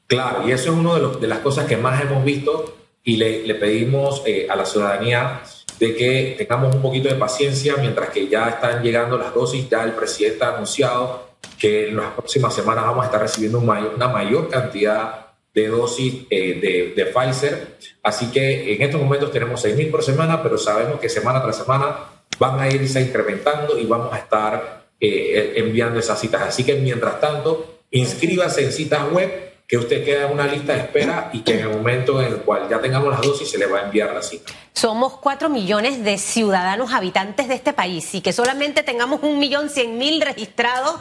Claro, 0.07 0.47
y 0.47 0.53
eso 0.53 0.71
es 0.71 0.77
una 0.77 0.93
de, 0.97 1.19
de, 1.19 1.27
las 1.27 1.39
cosas 1.39 1.65
que 1.65 1.75
más 1.75 2.01
hemos 2.01 2.23
visto, 2.23 2.77
y 3.03 3.17
le, 3.17 3.45
le 3.45 3.55
pedimos 3.55 4.23
eh, 4.25 4.47
a 4.49 4.55
la 4.55 4.65
ciudadanía 4.65 5.41
de 5.79 5.95
que 5.97 6.35
tengamos 6.37 6.73
un 6.73 6.81
poquito 6.81 7.09
de 7.09 7.15
paciencia 7.15 7.75
mientras 7.75 8.07
que 8.11 8.29
ya 8.29 8.47
están 8.47 8.81
llegando 8.81 9.17
las 9.17 9.33
dosis. 9.33 9.67
Ya 9.67 9.83
el 9.83 9.91
presidente 9.91 10.45
ha 10.45 10.53
anunciado 10.53 11.31
que 11.59 11.89
en 11.89 11.97
las 11.97 12.13
próximas 12.13 12.55
semanas 12.55 12.85
vamos 12.85 13.03
a 13.03 13.07
estar 13.07 13.19
recibiendo 13.19 13.59
una 13.59 14.07
mayor 14.07 14.49
cantidad 14.49 15.24
de 15.55 15.67
dosis 15.69 16.13
eh, 16.29 16.93
de, 16.95 17.05
Pfizer. 17.05 17.77
Así 18.03 18.27
que 18.27 18.75
en 18.75 18.81
estos 18.81 19.01
momentos 19.01 19.31
tenemos 19.31 19.65
6.000 19.65 19.89
por 19.89 20.03
semana, 20.03 20.43
pero 20.43 20.57
sabemos 20.57 20.99
que 20.99 21.09
semana 21.09 21.41
tras 21.41 21.57
semana 21.57 21.95
van 22.37 22.59
a 22.59 22.67
irse 22.67 23.01
incrementando 23.01 23.79
y 23.79 23.85
vamos 23.85 24.13
a 24.13 24.17
estar 24.17 24.85
eh, 24.99 25.53
enviando 25.55 25.99
esas 25.99 26.19
citas. 26.19 26.41
Así 26.41 26.63
que 26.63 26.75
mientras 26.75 27.19
tanto, 27.21 27.79
inscríbase 27.89 28.65
en 28.65 28.73
citas 28.73 29.09
web 29.11 29.45
que 29.67 29.77
usted 29.77 30.03
queda 30.05 30.27
en 30.27 30.33
una 30.33 30.45
lista 30.45 30.73
de 30.73 30.79
espera 30.79 31.29
y 31.33 31.41
que 31.41 31.53
en 31.53 31.61
el 31.61 31.69
momento 31.69 32.21
en 32.21 32.27
el 32.27 32.37
cual 32.41 32.67
ya 32.69 32.79
tengamos 32.79 33.09
las 33.09 33.21
dosis 33.21 33.49
se 33.49 33.57
le 33.57 33.65
va 33.65 33.79
a 33.79 33.83
enviar 33.85 34.13
la 34.13 34.21
cita. 34.21 34.53
Somos 34.73 35.13
cuatro 35.13 35.49
millones 35.49 36.03
de 36.03 36.17
ciudadanos 36.17 36.93
habitantes 36.93 37.47
de 37.47 37.55
este 37.55 37.73
país 37.73 38.13
y 38.13 38.21
que 38.21 38.33
solamente 38.33 38.83
tengamos 38.83 39.21
un 39.23 39.39
millón 39.39 39.69
cien 39.69 39.97
mil 39.97 40.21
registrados, 40.21 40.95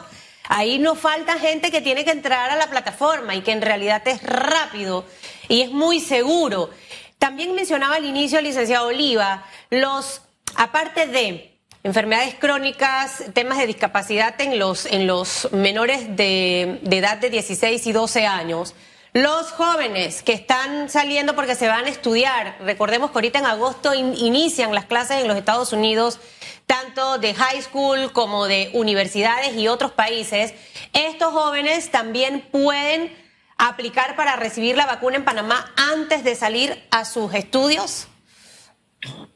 ahí 0.49 0.79
nos 0.79 0.99
falta 0.99 1.39
gente 1.39 1.71
que 1.71 1.81
tiene 1.81 2.05
que 2.05 2.11
entrar 2.11 2.49
a 2.49 2.55
la 2.55 2.67
plataforma 2.67 3.35
y 3.35 3.41
que 3.41 3.51
en 3.51 3.61
realidad 3.61 4.07
es 4.07 4.21
rápido 4.23 5.05
y 5.47 5.61
es 5.61 5.71
muy 5.71 5.99
seguro. 5.99 6.69
También 7.19 7.55
mencionaba 7.55 7.95
al 7.95 8.05
inicio 8.05 8.39
el 8.39 8.45
licenciado 8.45 8.87
Oliva, 8.87 9.45
los, 9.69 10.21
aparte 10.55 11.07
de 11.07 11.55
enfermedades 11.83 12.35
crónicas, 12.35 13.23
temas 13.33 13.59
de 13.59 13.67
discapacidad 13.67 14.39
en 14.41 14.57
los, 14.57 14.85
en 14.87 15.05
los 15.05 15.49
menores 15.51 16.15
de, 16.15 16.79
edad 16.89 17.17
de 17.17 17.29
16 17.29 17.85
y 17.85 17.91
12 17.91 18.25
años. 18.25 18.73
Los 19.15 19.53
jóvenes 19.53 20.23
que 20.23 20.33
están 20.33 20.89
saliendo 20.89 21.35
porque 21.35 21.55
se 21.55 21.69
van 21.69 21.85
a 21.85 21.89
estudiar, 21.89 22.57
recordemos 22.59 23.11
que 23.11 23.17
ahorita 23.17 23.39
en 23.39 23.45
agosto 23.45 23.93
inician 23.93 24.75
las 24.75 24.83
clases 24.83 25.21
en 25.21 25.29
los 25.29 25.37
Estados 25.37 25.71
Unidos, 25.71 26.19
tanto 26.65 27.17
de 27.17 27.33
high 27.33 27.61
school 27.61 28.11
como 28.11 28.45
de 28.45 28.71
universidades 28.73 29.55
y 29.55 29.69
otros 29.69 29.93
países, 29.93 30.53
estos 30.91 31.31
jóvenes 31.31 31.91
también 31.91 32.45
pueden 32.51 33.15
aplicar 33.57 34.17
para 34.17 34.35
recibir 34.35 34.75
la 34.75 34.85
vacuna 34.85 35.15
en 35.15 35.23
Panamá 35.23 35.71
antes 35.93 36.25
de 36.25 36.35
salir 36.35 36.83
a 36.91 37.05
sus 37.05 37.33
estudios. 37.35 38.09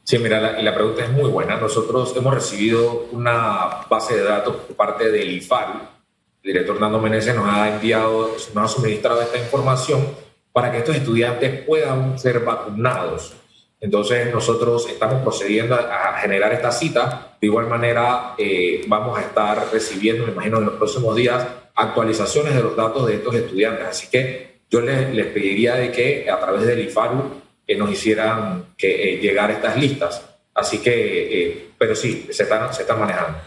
Sí, 0.04 0.18
mira, 0.18 0.60
la, 0.60 0.74
pregunta 0.74 1.04
es 1.04 1.10
muy 1.10 1.30
buena. 1.30 1.56
Nosotros 1.56 2.12
hemos 2.14 2.34
recibido 2.34 3.08
una 3.12 3.86
base 3.88 4.14
de 4.14 4.24
datos 4.24 4.56
por 4.56 4.76
parte 4.76 5.10
del 5.10 5.32
IFARI. 5.32 5.99
El 6.42 6.52
director 6.52 6.80
Nando 6.80 7.00
Menezes 7.00 7.34
nos 7.34 7.48
ha 7.48 7.68
enviado, 7.74 8.36
nos 8.54 8.64
ha 8.64 8.68
suministrado 8.68 9.20
esta 9.20 9.38
información 9.38 10.08
para 10.52 10.72
que 10.72 10.78
estos 10.78 10.96
estudiantes 10.96 11.62
puedan 11.64 12.18
ser 12.18 12.40
vacunados. 12.40 13.34
Entonces 13.80 14.32
nosotros 14.32 14.88
estamos 14.88 15.22
procediendo 15.22 15.74
a 15.74 16.18
generar 16.18 16.52
esta 16.52 16.72
cita. 16.72 17.36
De 17.40 17.46
igual 17.46 17.66
manera, 17.66 18.34
eh, 18.36 18.82
vamos 18.86 19.18
a 19.18 19.22
estar 19.22 19.72
recibiendo, 19.72 20.26
me 20.26 20.32
imagino, 20.32 20.58
en 20.58 20.66
los 20.66 20.74
próximos 20.74 21.16
días, 21.16 21.46
actualizaciones 21.74 22.54
de 22.54 22.62
los 22.62 22.76
datos 22.76 23.06
de 23.06 23.14
estos 23.14 23.34
estudiantes. 23.34 23.86
Así 23.86 24.08
que 24.08 24.60
yo 24.70 24.80
les, 24.80 25.14
les 25.14 25.26
pediría 25.26 25.74
de 25.74 25.90
que 25.90 26.30
a 26.30 26.38
través 26.38 26.66
del 26.66 26.80
IFARU 26.80 27.40
que 27.66 27.76
nos 27.76 27.90
hicieran 27.90 28.74
que, 28.76 29.14
eh, 29.14 29.18
llegar 29.18 29.50
estas 29.50 29.76
listas. 29.76 30.24
Así 30.52 30.78
que, 30.78 30.90
eh, 30.92 31.70
pero 31.78 31.94
sí, 31.94 32.26
se 32.30 32.42
están, 32.42 32.74
se 32.74 32.82
están 32.82 32.98
manejando. 32.98 33.38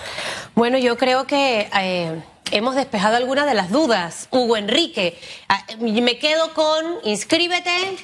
Bueno, 0.55 0.77
yo 0.77 0.95
creo 0.97 1.27
que 1.27 1.67
eh, 1.77 2.23
hemos 2.51 2.75
despejado 2.75 3.15
algunas 3.15 3.45
de 3.45 3.53
las 3.53 3.71
dudas. 3.71 4.27
Hugo 4.31 4.57
Enrique, 4.57 5.19
ah, 5.49 5.65
me 5.79 6.17
quedo 6.19 6.53
con 6.53 6.99
inscríbete, 7.03 7.97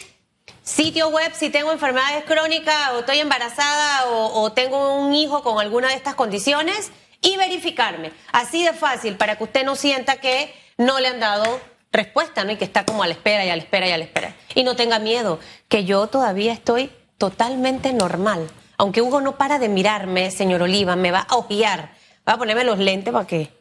sitio 0.63 1.09
web 1.09 1.31
si 1.33 1.49
tengo 1.49 1.71
enfermedades 1.71 2.23
crónicas 2.25 2.91
o 2.93 2.99
estoy 2.99 3.19
embarazada 3.19 4.05
o, 4.07 4.51
tengo 4.51 4.95
un 4.95 5.13
hijo 5.13 5.41
con 5.43 5.59
alguna 5.59 5.89
de 5.89 5.95
estas 5.95 6.15
condiciones 6.15 6.91
y 7.21 7.37
verificarme. 7.37 8.11
Así 8.31 8.63
de 8.63 8.73
fácil 8.73 9.15
para 9.17 9.37
que 9.37 9.43
usted 9.43 9.65
no 9.65 9.75
sienta 9.75 10.17
que 10.17 10.53
no 10.77 10.99
le 10.99 11.07
han 11.07 11.19
dado 11.19 11.59
respuesta, 11.91 12.43
¿no? 12.43 12.51
Y 12.51 12.57
que 12.57 12.65
está 12.65 12.85
como 12.85 13.03
a 13.03 13.07
la 13.07 13.13
espera 13.13 13.45
y 13.45 13.49
a 13.49 13.55
la 13.55 13.63
espera 13.63 13.87
y 13.87 13.91
a 13.91 13.97
la 13.97 14.03
espera. 14.03 14.35
Y 14.55 14.63
no 14.63 14.75
tenga 14.75 14.99
miedo, 14.99 15.39
que 15.67 15.85
yo 15.85 16.07
todavía 16.07 16.53
estoy 16.53 16.91
totalmente 17.17 17.91
normal. 17.93 18.49
Aunque 18.77 19.01
Hugo 19.01 19.21
no 19.21 19.37
para 19.37 19.59
de 19.59 19.69
mirarme, 19.69 20.31
señor 20.31 20.61
Oliva, 20.61 20.95
me 20.95 21.11
va 21.11 21.19
a 21.27 21.35
ojear. 21.35 21.91
Va 22.27 22.33
a 22.33 22.37
ponerme 22.37 22.63
los 22.63 22.79
lentes 22.79 23.11
para 23.11 23.27
que... 23.27 23.58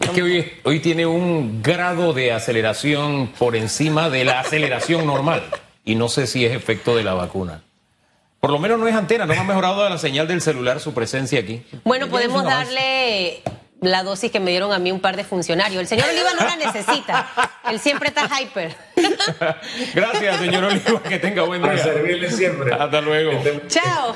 Es 0.00 0.10
que 0.10 0.22
hoy, 0.22 0.52
hoy 0.64 0.80
tiene 0.80 1.06
un 1.06 1.62
grado 1.62 2.12
de 2.12 2.32
aceleración 2.32 3.28
por 3.38 3.56
encima 3.56 4.10
de 4.10 4.24
la 4.24 4.40
aceleración 4.40 5.06
normal. 5.06 5.42
Y 5.84 5.94
no 5.94 6.08
sé 6.08 6.26
si 6.26 6.44
es 6.44 6.54
efecto 6.54 6.96
de 6.96 7.04
la 7.04 7.14
vacuna. 7.14 7.62
Por 8.40 8.50
lo 8.50 8.58
menos 8.58 8.78
no 8.78 8.86
es 8.86 8.94
antena, 8.94 9.26
no 9.26 9.32
ha 9.32 9.44
mejorado 9.44 9.88
la 9.88 9.98
señal 9.98 10.28
del 10.28 10.40
celular 10.40 10.78
su 10.80 10.94
presencia 10.94 11.40
aquí. 11.40 11.64
Bueno, 11.84 12.08
podemos 12.08 12.44
darle 12.44 13.42
la 13.80 14.02
dosis 14.02 14.30
que 14.30 14.40
me 14.40 14.50
dieron 14.50 14.72
a 14.72 14.78
mí 14.78 14.92
un 14.92 15.00
par 15.00 15.16
de 15.16 15.24
funcionarios. 15.24 15.80
El 15.80 15.86
señor 15.86 16.08
Oliva 16.08 16.30
no 16.38 16.46
la 16.46 16.56
necesita. 16.56 17.28
Él 17.70 17.80
siempre 17.80 18.08
está 18.08 18.28
hyper. 18.40 18.74
Gracias, 19.94 20.38
señor 20.38 20.64
Oliva. 20.64 21.02
Que 21.02 21.18
tenga 21.18 21.42
buen 21.42 21.62
día. 21.62 21.72
Para 21.72 21.82
servirle 21.82 22.30
siempre. 22.30 22.72
Hasta 22.74 23.00
luego. 23.00 23.42
Chao. 23.68 24.14